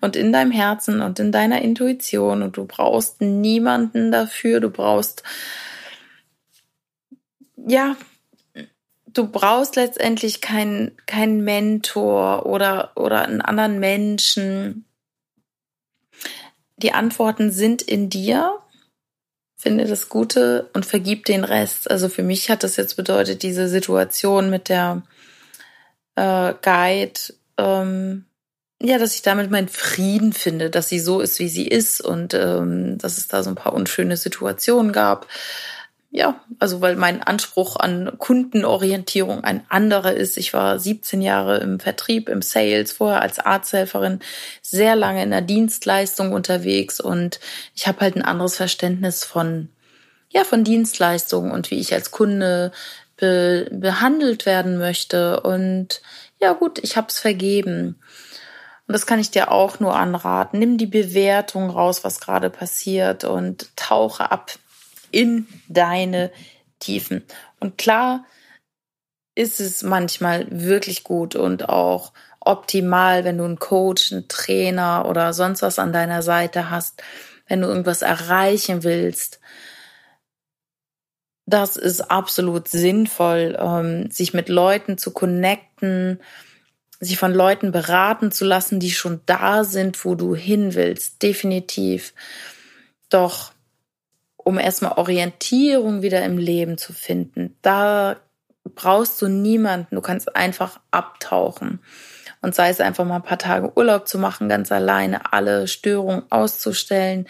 und 0.00 0.16
in 0.16 0.32
deinem 0.32 0.50
Herzen 0.50 1.00
und 1.02 1.18
in 1.18 1.30
deiner 1.30 1.62
Intuition. 1.62 2.42
Und 2.42 2.56
du 2.56 2.64
brauchst 2.64 3.20
niemanden 3.20 4.10
dafür. 4.10 4.60
Du 4.60 4.70
brauchst, 4.70 5.22
ja, 7.56 7.96
du 9.06 9.26
brauchst 9.28 9.76
letztendlich 9.76 10.40
keinen 10.40 10.92
kein 11.06 11.42
Mentor 11.42 12.46
oder, 12.46 12.92
oder 12.96 13.22
einen 13.22 13.42
anderen 13.42 13.78
Menschen. 13.78 14.84
Die 16.76 16.92
Antworten 16.92 17.50
sind 17.50 17.82
in 17.82 18.10
dir. 18.10 18.58
Finde 19.56 19.86
das 19.86 20.08
Gute 20.10 20.68
und 20.74 20.84
vergib 20.84 21.24
den 21.24 21.44
Rest. 21.44 21.90
Also 21.90 22.08
für 22.08 22.22
mich 22.22 22.50
hat 22.50 22.62
das 22.62 22.76
jetzt 22.76 22.96
bedeutet, 22.96 23.42
diese 23.42 23.68
Situation 23.68 24.50
mit 24.50 24.68
der 24.68 25.02
äh, 26.16 26.54
Guide, 26.62 27.20
ähm, 27.58 28.24
ja, 28.82 28.98
dass 28.98 29.14
ich 29.14 29.22
damit 29.22 29.50
meinen 29.50 29.68
Frieden 29.68 30.32
finde, 30.32 30.68
dass 30.70 30.88
sie 30.88 31.00
so 31.00 31.20
ist, 31.20 31.38
wie 31.38 31.48
sie 31.48 31.66
ist 31.66 32.00
und 32.00 32.34
ähm, 32.34 32.98
dass 32.98 33.18
es 33.18 33.28
da 33.28 33.42
so 33.42 33.50
ein 33.50 33.56
paar 33.56 33.72
unschöne 33.72 34.16
Situationen 34.16 34.92
gab. 34.92 35.26
Ja, 36.10 36.40
also 36.60 36.80
weil 36.80 36.94
mein 36.94 37.22
Anspruch 37.22 37.74
an 37.76 38.12
Kundenorientierung 38.18 39.42
ein 39.42 39.64
anderer 39.68 40.12
ist. 40.14 40.36
Ich 40.36 40.52
war 40.52 40.78
17 40.78 41.22
Jahre 41.22 41.58
im 41.58 41.80
Vertrieb, 41.80 42.28
im 42.28 42.40
Sales, 42.40 42.92
vorher 42.92 43.20
als 43.20 43.40
Arzthelferin, 43.40 44.20
sehr 44.62 44.94
lange 44.94 45.24
in 45.24 45.30
der 45.30 45.40
Dienstleistung 45.40 46.32
unterwegs 46.32 47.00
und 47.00 47.40
ich 47.74 47.88
habe 47.88 48.00
halt 48.00 48.14
ein 48.14 48.22
anderes 48.22 48.56
Verständnis 48.56 49.24
von 49.24 49.70
ja, 50.28 50.44
von 50.44 50.64
Dienstleistungen 50.64 51.52
und 51.52 51.70
wie 51.70 51.78
ich 51.78 51.94
als 51.94 52.10
Kunde 52.10 52.72
be 53.16 53.68
behandelt 53.70 54.46
werden 54.46 54.78
möchte. 54.78 55.40
Und 55.40 56.02
ja 56.40 56.52
gut, 56.52 56.78
ich 56.82 56.96
habe 56.96 57.08
es 57.08 57.18
vergeben. 57.18 58.00
Und 58.86 58.92
das 58.92 59.06
kann 59.06 59.18
ich 59.18 59.30
dir 59.30 59.50
auch 59.50 59.80
nur 59.80 59.96
anraten. 59.96 60.58
Nimm 60.58 60.76
die 60.76 60.86
Bewertung 60.86 61.70
raus, 61.70 62.04
was 62.04 62.20
gerade 62.20 62.50
passiert 62.50 63.24
und 63.24 63.74
tauche 63.76 64.30
ab 64.30 64.52
in 65.10 65.46
deine 65.68 66.30
Tiefen. 66.80 67.24
Und 67.60 67.78
klar 67.78 68.24
ist 69.34 69.60
es 69.60 69.82
manchmal 69.82 70.46
wirklich 70.50 71.02
gut 71.02 71.34
und 71.34 71.68
auch 71.68 72.12
optimal, 72.40 73.24
wenn 73.24 73.38
du 73.38 73.44
einen 73.44 73.58
Coach, 73.58 74.12
einen 74.12 74.28
Trainer 74.28 75.06
oder 75.08 75.32
sonst 75.32 75.62
was 75.62 75.78
an 75.78 75.92
deiner 75.92 76.22
Seite 76.22 76.70
hast, 76.70 77.02
wenn 77.48 77.62
du 77.62 77.68
irgendwas 77.68 78.02
erreichen 78.02 78.84
willst, 78.84 79.40
das 81.46 81.76
ist 81.76 82.10
absolut 82.10 82.68
sinnvoll, 82.68 83.56
ähm, 83.58 84.10
sich 84.10 84.32
mit 84.34 84.48
Leuten 84.48 84.96
zu 84.98 85.12
connecten, 85.12 86.20
sich 87.00 87.18
von 87.18 87.34
Leuten 87.34 87.70
beraten 87.70 88.32
zu 88.32 88.44
lassen, 88.44 88.80
die 88.80 88.92
schon 88.92 89.20
da 89.26 89.64
sind, 89.64 90.04
wo 90.04 90.14
du 90.14 90.34
hin 90.34 90.74
willst, 90.74 91.22
definitiv. 91.22 92.14
Doch 93.10 93.52
um 94.36 94.58
erstmal 94.58 94.92
Orientierung 94.92 96.02
wieder 96.02 96.24
im 96.24 96.38
Leben 96.38 96.78
zu 96.78 96.92
finden. 96.92 97.56
Da 97.62 98.16
brauchst 98.74 99.20
du 99.20 99.28
niemanden. 99.28 99.94
Du 99.94 100.00
kannst 100.00 100.34
einfach 100.36 100.80
abtauchen. 100.90 101.80
Und 102.42 102.54
sei 102.54 102.68
es 102.68 102.80
einfach 102.80 103.04
mal 103.06 103.16
ein 103.16 103.22
paar 103.22 103.38
Tage 103.38 103.72
Urlaub 103.74 104.06
zu 104.06 104.18
machen, 104.18 104.50
ganz 104.50 104.70
alleine, 104.70 105.32
alle 105.32 105.66
Störungen 105.66 106.24
auszustellen. 106.30 107.26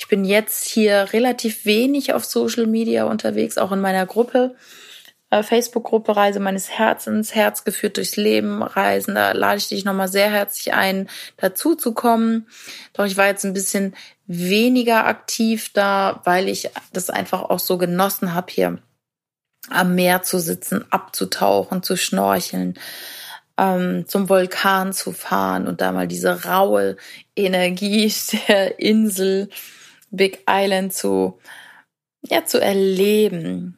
Ich 0.00 0.08
bin 0.08 0.24
jetzt 0.24 0.64
hier 0.64 1.12
relativ 1.12 1.66
wenig 1.66 2.14
auf 2.14 2.24
Social 2.24 2.66
Media 2.66 3.04
unterwegs, 3.04 3.58
auch 3.58 3.70
in 3.70 3.82
meiner 3.82 4.06
Gruppe. 4.06 4.54
Äh, 5.28 5.42
Facebook-Gruppe 5.42 6.16
Reise 6.16 6.40
meines 6.40 6.70
Herzens, 6.70 7.34
Herz 7.34 7.64
geführt 7.64 7.98
durchs 7.98 8.16
Leben, 8.16 8.62
Reisen. 8.62 9.14
Da 9.14 9.32
lade 9.32 9.58
ich 9.58 9.68
dich 9.68 9.84
nochmal 9.84 10.08
sehr 10.08 10.30
herzlich 10.30 10.72
ein, 10.72 11.06
dazu 11.36 11.74
zu 11.74 11.92
kommen. 11.92 12.48
Doch 12.94 13.04
ich 13.04 13.18
war 13.18 13.26
jetzt 13.26 13.44
ein 13.44 13.52
bisschen 13.52 13.94
weniger 14.26 15.06
aktiv 15.06 15.70
da, 15.74 16.22
weil 16.24 16.48
ich 16.48 16.70
das 16.94 17.10
einfach 17.10 17.42
auch 17.42 17.60
so 17.60 17.76
genossen 17.76 18.32
habe, 18.32 18.50
hier 18.50 18.78
am 19.68 19.94
Meer 19.94 20.22
zu 20.22 20.40
sitzen, 20.40 20.86
abzutauchen, 20.90 21.82
zu 21.82 21.98
schnorcheln 21.98 22.78
ähm, 23.58 24.06
zum 24.08 24.30
Vulkan 24.30 24.94
zu 24.94 25.12
fahren 25.12 25.68
und 25.68 25.82
da 25.82 25.92
mal 25.92 26.08
diese 26.08 26.44
raue 26.44 26.96
Energie 27.36 28.10
der 28.48 28.80
Insel 28.80 29.50
Big 30.10 30.44
Island 30.48 30.92
zu, 30.92 31.38
ja, 32.22 32.44
zu 32.44 32.60
erleben. 32.60 33.76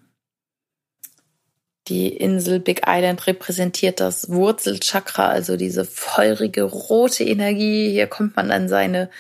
Die 1.89 2.09
Insel 2.09 2.61
Big 2.61 2.83
Island 2.87 3.27
repräsentiert 3.27 4.01
das 4.01 4.31
Wurzelchakra, 4.31 5.29
also 5.29 5.57
diese 5.57 5.85
feurige 5.85 6.63
rote 6.63 7.25
Energie. 7.25 7.91
Hier 7.91 8.07
kommt 8.07 8.37
man 8.37 8.51
an 8.51 8.69
seine 8.69 9.11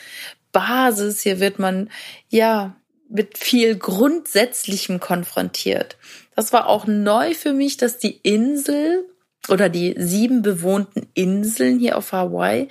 Basis. 0.52 1.22
Hier 1.22 1.40
wird 1.40 1.58
man, 1.58 1.90
ja, 2.28 2.76
mit 3.08 3.36
viel 3.36 3.76
Grundsätzlichem 3.76 5.00
konfrontiert. 5.00 5.96
Das 6.34 6.52
war 6.52 6.66
auch 6.66 6.86
neu 6.86 7.34
für 7.34 7.52
mich, 7.52 7.76
dass 7.76 7.98
die 7.98 8.16
Insel 8.22 9.04
oder 9.48 9.68
die 9.68 9.94
sieben 9.98 10.42
bewohnten 10.42 11.08
Inseln 11.14 11.78
hier 11.78 11.98
auf 11.98 12.12
Hawaii 12.12 12.68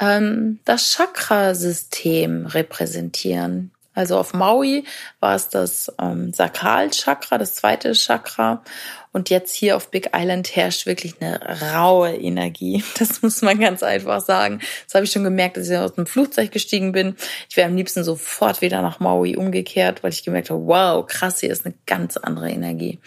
ähm, 0.00 0.60
das 0.64 0.92
Chakrasystem 0.92 2.46
repräsentieren. 2.46 3.70
Also 3.96 4.18
auf 4.18 4.34
Maui 4.34 4.84
war 5.20 5.34
es 5.34 5.48
das 5.48 5.90
ähm, 5.98 6.30
Sakralchakra, 6.34 7.38
das 7.38 7.54
zweite 7.54 7.94
Chakra. 7.94 8.62
Und 9.10 9.30
jetzt 9.30 9.54
hier 9.54 9.74
auf 9.74 9.90
Big 9.90 10.10
Island 10.14 10.54
herrscht 10.54 10.84
wirklich 10.84 11.14
eine 11.20 11.40
raue 11.72 12.14
Energie. 12.14 12.84
Das 12.98 13.22
muss 13.22 13.40
man 13.40 13.58
ganz 13.58 13.82
einfach 13.82 14.20
sagen. 14.20 14.60
Das 14.84 14.94
habe 14.94 15.06
ich 15.06 15.12
schon 15.12 15.24
gemerkt, 15.24 15.56
als 15.56 15.70
ich 15.70 15.76
aus 15.78 15.94
dem 15.94 16.04
Flugzeug 16.04 16.52
gestiegen 16.52 16.92
bin. 16.92 17.16
Ich 17.48 17.56
wäre 17.56 17.68
am 17.68 17.76
liebsten 17.76 18.04
sofort 18.04 18.60
wieder 18.60 18.82
nach 18.82 19.00
Maui 19.00 19.34
umgekehrt, 19.34 20.02
weil 20.02 20.12
ich 20.12 20.24
gemerkt 20.24 20.50
habe, 20.50 20.66
wow, 20.66 21.06
krass, 21.06 21.40
hier 21.40 21.50
ist 21.50 21.64
eine 21.64 21.74
ganz 21.86 22.18
andere 22.18 22.50
Energie 22.50 22.98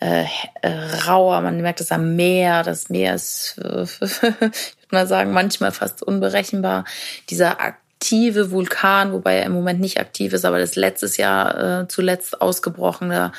äh, 0.00 0.24
äh, 0.62 0.68
rauer, 1.06 1.40
man 1.40 1.60
merkt 1.60 1.80
es 1.80 1.90
am 1.90 2.14
Meer, 2.14 2.62
das 2.62 2.88
Meer 2.88 3.14
ist, 3.14 3.58
äh, 3.58 3.82
ich 4.04 4.22
würde 4.22 4.52
mal 4.90 5.06
sagen, 5.06 5.32
manchmal 5.32 5.72
fast 5.72 6.02
unberechenbar. 6.02 6.84
Dieser 7.30 7.60
aktive 7.60 8.52
Vulkan, 8.52 9.12
wobei 9.12 9.38
er 9.38 9.46
im 9.46 9.52
Moment 9.52 9.80
nicht 9.80 9.98
aktiv 9.98 10.32
ist, 10.32 10.44
aber 10.44 10.60
das 10.60 10.76
letztes 10.76 11.16
Jahr 11.16 11.80
äh, 11.80 11.88
zuletzt 11.88 12.40
ausgebrochene 12.40 13.32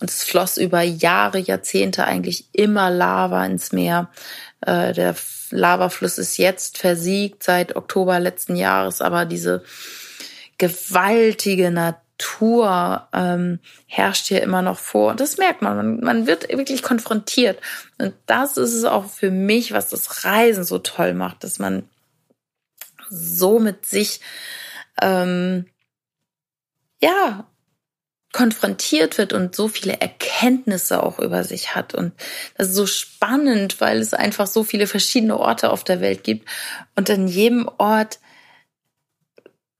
und 0.00 0.10
es 0.10 0.24
floss 0.24 0.56
über 0.56 0.80
Jahre, 0.80 1.38
Jahrzehnte 1.38 2.04
eigentlich 2.04 2.46
immer 2.52 2.88
Lava 2.90 3.44
ins 3.44 3.72
Meer. 3.72 4.08
Äh, 4.62 4.94
der 4.94 5.14
Lavafluss 5.50 6.16
ist 6.16 6.38
jetzt 6.38 6.78
versiegt 6.78 7.42
seit 7.42 7.76
Oktober 7.76 8.18
letzten 8.18 8.56
Jahres, 8.56 9.02
aber 9.02 9.26
diese 9.26 9.62
gewaltige 10.56 11.70
Natur 11.70 12.05
Struktur 12.18 13.08
ähm, 13.12 13.60
herrscht 13.86 14.26
hier 14.26 14.42
immer 14.42 14.62
noch 14.62 14.78
vor. 14.78 15.10
Und 15.10 15.20
das 15.20 15.36
merkt 15.36 15.62
man. 15.62 15.76
man. 15.76 16.00
Man 16.00 16.26
wird 16.26 16.48
wirklich 16.48 16.82
konfrontiert. 16.82 17.60
Und 17.98 18.14
das 18.26 18.56
ist 18.56 18.72
es 18.72 18.84
auch 18.84 19.06
für 19.06 19.30
mich, 19.30 19.72
was 19.72 19.90
das 19.90 20.24
Reisen 20.24 20.64
so 20.64 20.78
toll 20.78 21.14
macht, 21.14 21.44
dass 21.44 21.58
man 21.58 21.88
so 23.08 23.58
mit 23.58 23.86
sich 23.86 24.20
ähm, 25.00 25.66
ja 27.00 27.46
konfrontiert 28.32 29.16
wird 29.16 29.32
und 29.32 29.54
so 29.54 29.68
viele 29.68 30.00
Erkenntnisse 30.00 31.02
auch 31.02 31.18
über 31.18 31.44
sich 31.44 31.74
hat. 31.74 31.94
Und 31.94 32.12
das 32.56 32.68
ist 32.68 32.74
so 32.74 32.86
spannend, 32.86 33.80
weil 33.80 33.98
es 33.98 34.14
einfach 34.14 34.46
so 34.46 34.64
viele 34.64 34.86
verschiedene 34.86 35.38
Orte 35.38 35.70
auf 35.70 35.84
der 35.84 36.00
Welt 36.00 36.24
gibt. 36.24 36.48
Und 36.96 37.08
an 37.10 37.28
jedem 37.28 37.68
Ort 37.78 38.18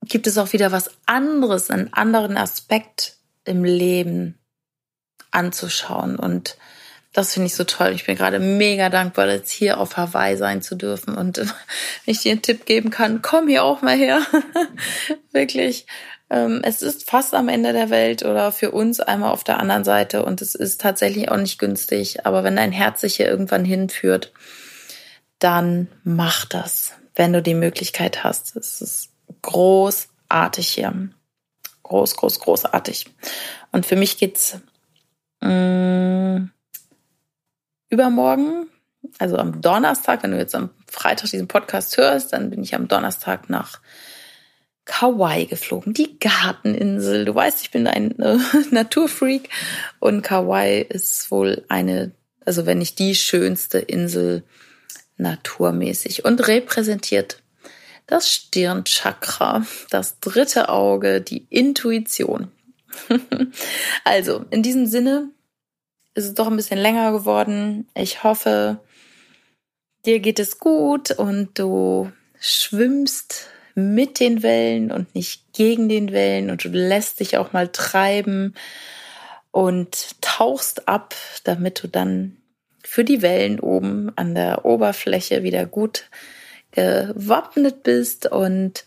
gibt 0.08 0.26
es 0.26 0.38
auch 0.38 0.52
wieder 0.52 0.72
was 0.72 0.90
anderes, 1.06 1.70
einen 1.70 1.92
anderen 1.92 2.36
Aspekt 2.36 3.16
im 3.44 3.64
Leben 3.64 4.38
anzuschauen. 5.30 6.16
Und 6.16 6.56
das 7.12 7.32
finde 7.32 7.46
ich 7.46 7.54
so 7.54 7.64
toll. 7.64 7.92
Ich 7.94 8.04
bin 8.04 8.16
gerade 8.16 8.38
mega 8.38 8.90
dankbar, 8.90 9.28
jetzt 9.28 9.50
hier 9.50 9.78
auf 9.80 9.96
Hawaii 9.96 10.36
sein 10.36 10.62
zu 10.62 10.74
dürfen. 10.74 11.16
Und 11.16 11.38
wenn 11.38 11.46
ich 12.04 12.20
dir 12.20 12.32
einen 12.32 12.42
Tipp 12.42 12.66
geben 12.66 12.90
kann, 12.90 13.22
komm 13.22 13.48
hier 13.48 13.64
auch 13.64 13.82
mal 13.82 13.96
her. 13.96 14.20
Wirklich. 15.32 15.86
Ähm, 16.28 16.60
es 16.64 16.82
ist 16.82 17.08
fast 17.08 17.34
am 17.34 17.48
Ende 17.48 17.72
der 17.72 17.90
Welt 17.90 18.24
oder 18.24 18.50
für 18.50 18.72
uns 18.72 19.00
einmal 19.00 19.30
auf 19.30 19.44
der 19.44 19.60
anderen 19.60 19.84
Seite 19.84 20.24
und 20.24 20.42
es 20.42 20.56
ist 20.56 20.80
tatsächlich 20.80 21.30
auch 21.30 21.36
nicht 21.36 21.58
günstig. 21.58 22.26
Aber 22.26 22.42
wenn 22.42 22.56
dein 22.56 22.72
Herz 22.72 23.00
sich 23.00 23.16
hier 23.16 23.28
irgendwann 23.28 23.64
hinführt, 23.64 24.32
dann 25.38 25.88
mach 26.02 26.44
das, 26.44 26.94
wenn 27.14 27.32
du 27.32 27.42
die 27.42 27.54
Möglichkeit 27.54 28.24
hast. 28.24 28.56
Es 28.56 28.80
ist 28.80 29.10
großartig 29.46 30.68
hier. 30.68 31.08
Groß, 31.82 32.16
groß, 32.16 32.40
großartig. 32.40 33.06
Und 33.72 33.86
für 33.86 33.96
mich 33.96 34.18
geht's 34.18 34.58
mh, 35.40 36.38
mm, 36.38 36.50
übermorgen, 37.88 38.66
also 39.18 39.36
am 39.36 39.60
Donnerstag, 39.60 40.22
wenn 40.22 40.32
du 40.32 40.38
jetzt 40.38 40.54
am 40.54 40.70
Freitag 40.88 41.30
diesen 41.30 41.48
Podcast 41.48 41.96
hörst, 41.96 42.32
dann 42.32 42.50
bin 42.50 42.62
ich 42.62 42.74
am 42.74 42.88
Donnerstag 42.88 43.48
nach 43.48 43.80
Kauai 44.84 45.44
geflogen, 45.44 45.94
die 45.94 46.18
Garteninsel. 46.18 47.24
Du 47.24 47.34
weißt, 47.34 47.62
ich 47.62 47.70
bin 47.70 47.86
ein 47.86 48.18
äh, 48.18 48.38
Naturfreak 48.70 49.48
und 50.00 50.22
Kauai 50.22 50.80
ist 50.80 51.30
wohl 51.30 51.64
eine, 51.68 52.12
also 52.44 52.66
wenn 52.66 52.78
nicht 52.78 52.98
die 52.98 53.14
schönste 53.14 53.78
Insel 53.78 54.42
naturmäßig 55.16 56.24
und 56.24 56.46
repräsentiert 56.46 57.42
das 58.06 58.30
Stirnchakra, 58.30 59.66
das 59.90 60.20
dritte 60.20 60.68
Auge, 60.68 61.20
die 61.20 61.46
Intuition. 61.50 62.50
also, 64.04 64.44
in 64.50 64.62
diesem 64.62 64.86
Sinne 64.86 65.30
ist 66.14 66.24
es 66.24 66.34
doch 66.34 66.46
ein 66.46 66.56
bisschen 66.56 66.78
länger 66.78 67.12
geworden. 67.12 67.88
Ich 67.94 68.22
hoffe, 68.22 68.78
dir 70.06 70.20
geht 70.20 70.38
es 70.38 70.58
gut 70.58 71.10
und 71.10 71.58
du 71.58 72.10
schwimmst 72.38 73.48
mit 73.74 74.20
den 74.20 74.42
Wellen 74.42 74.90
und 74.90 75.14
nicht 75.14 75.52
gegen 75.52 75.88
den 75.88 76.12
Wellen 76.12 76.50
und 76.50 76.64
du 76.64 76.68
lässt 76.68 77.20
dich 77.20 77.36
auch 77.36 77.52
mal 77.52 77.68
treiben 77.68 78.54
und 79.50 80.20
tauchst 80.22 80.88
ab, 80.88 81.14
damit 81.44 81.82
du 81.82 81.88
dann 81.88 82.36
für 82.82 83.04
die 83.04 83.20
Wellen 83.20 83.60
oben 83.60 84.12
an 84.16 84.34
der 84.34 84.64
Oberfläche 84.64 85.42
wieder 85.42 85.66
gut 85.66 86.08
gewappnet 86.76 87.82
bist 87.82 88.26
und 88.26 88.84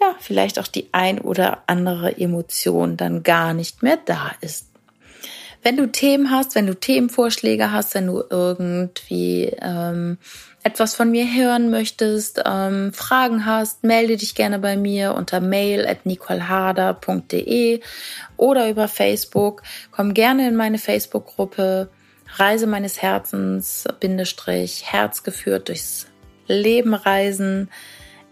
ja, 0.00 0.14
vielleicht 0.20 0.58
auch 0.58 0.68
die 0.68 0.88
ein 0.92 1.20
oder 1.20 1.64
andere 1.66 2.16
Emotion 2.16 2.96
dann 2.96 3.24
gar 3.24 3.52
nicht 3.52 3.82
mehr 3.82 3.98
da 4.04 4.30
ist. 4.40 4.66
Wenn 5.62 5.76
du 5.76 5.90
Themen 5.90 6.30
hast, 6.30 6.54
wenn 6.54 6.68
du 6.68 6.74
Themenvorschläge 6.74 7.72
hast, 7.72 7.96
wenn 7.96 8.06
du 8.06 8.22
irgendwie 8.30 9.52
ähm, 9.60 10.18
etwas 10.62 10.94
von 10.94 11.10
mir 11.10 11.26
hören 11.26 11.70
möchtest, 11.70 12.40
ähm, 12.46 12.92
Fragen 12.92 13.44
hast, 13.44 13.82
melde 13.82 14.16
dich 14.16 14.36
gerne 14.36 14.60
bei 14.60 14.76
mir 14.76 15.14
unter 15.14 15.40
mail 15.40 15.84
at 15.84 16.06
nicoleharder.de 16.06 17.80
oder 18.36 18.70
über 18.70 18.86
Facebook. 18.86 19.62
Komm 19.90 20.14
gerne 20.14 20.46
in 20.46 20.54
meine 20.54 20.78
Facebook-Gruppe 20.78 21.90
Reise 22.36 22.66
meines 22.66 23.02
Herzens, 23.02 23.84
Bindestrich, 23.98 24.84
Herz 24.92 25.24
geführt 25.24 25.68
durchs 25.68 26.06
Leben 26.48 26.94
reisen. 26.94 27.70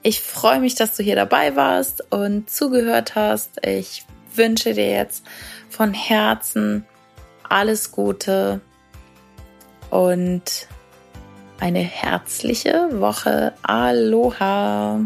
Ich 0.03 0.21
freue 0.21 0.61
mich, 0.61 0.75
dass 0.75 0.97
du 0.97 1.03
hier 1.03 1.17
dabei 1.17 1.57
warst 1.57 2.13
und 2.13 2.51
zugehört 2.51 3.15
hast. 3.15 3.65
Ich 3.65 4.05
wünsche 4.35 4.75
dir 4.75 4.91
jetzt 4.91 5.25
von 5.69 5.95
Herzen 5.95 6.85
alles 7.49 7.93
Gute 7.93 8.61
und 9.91 10.69
eine 11.61 11.81
herzliche 11.81 13.01
Woche. 13.01 13.55
Aloha! 13.63 15.01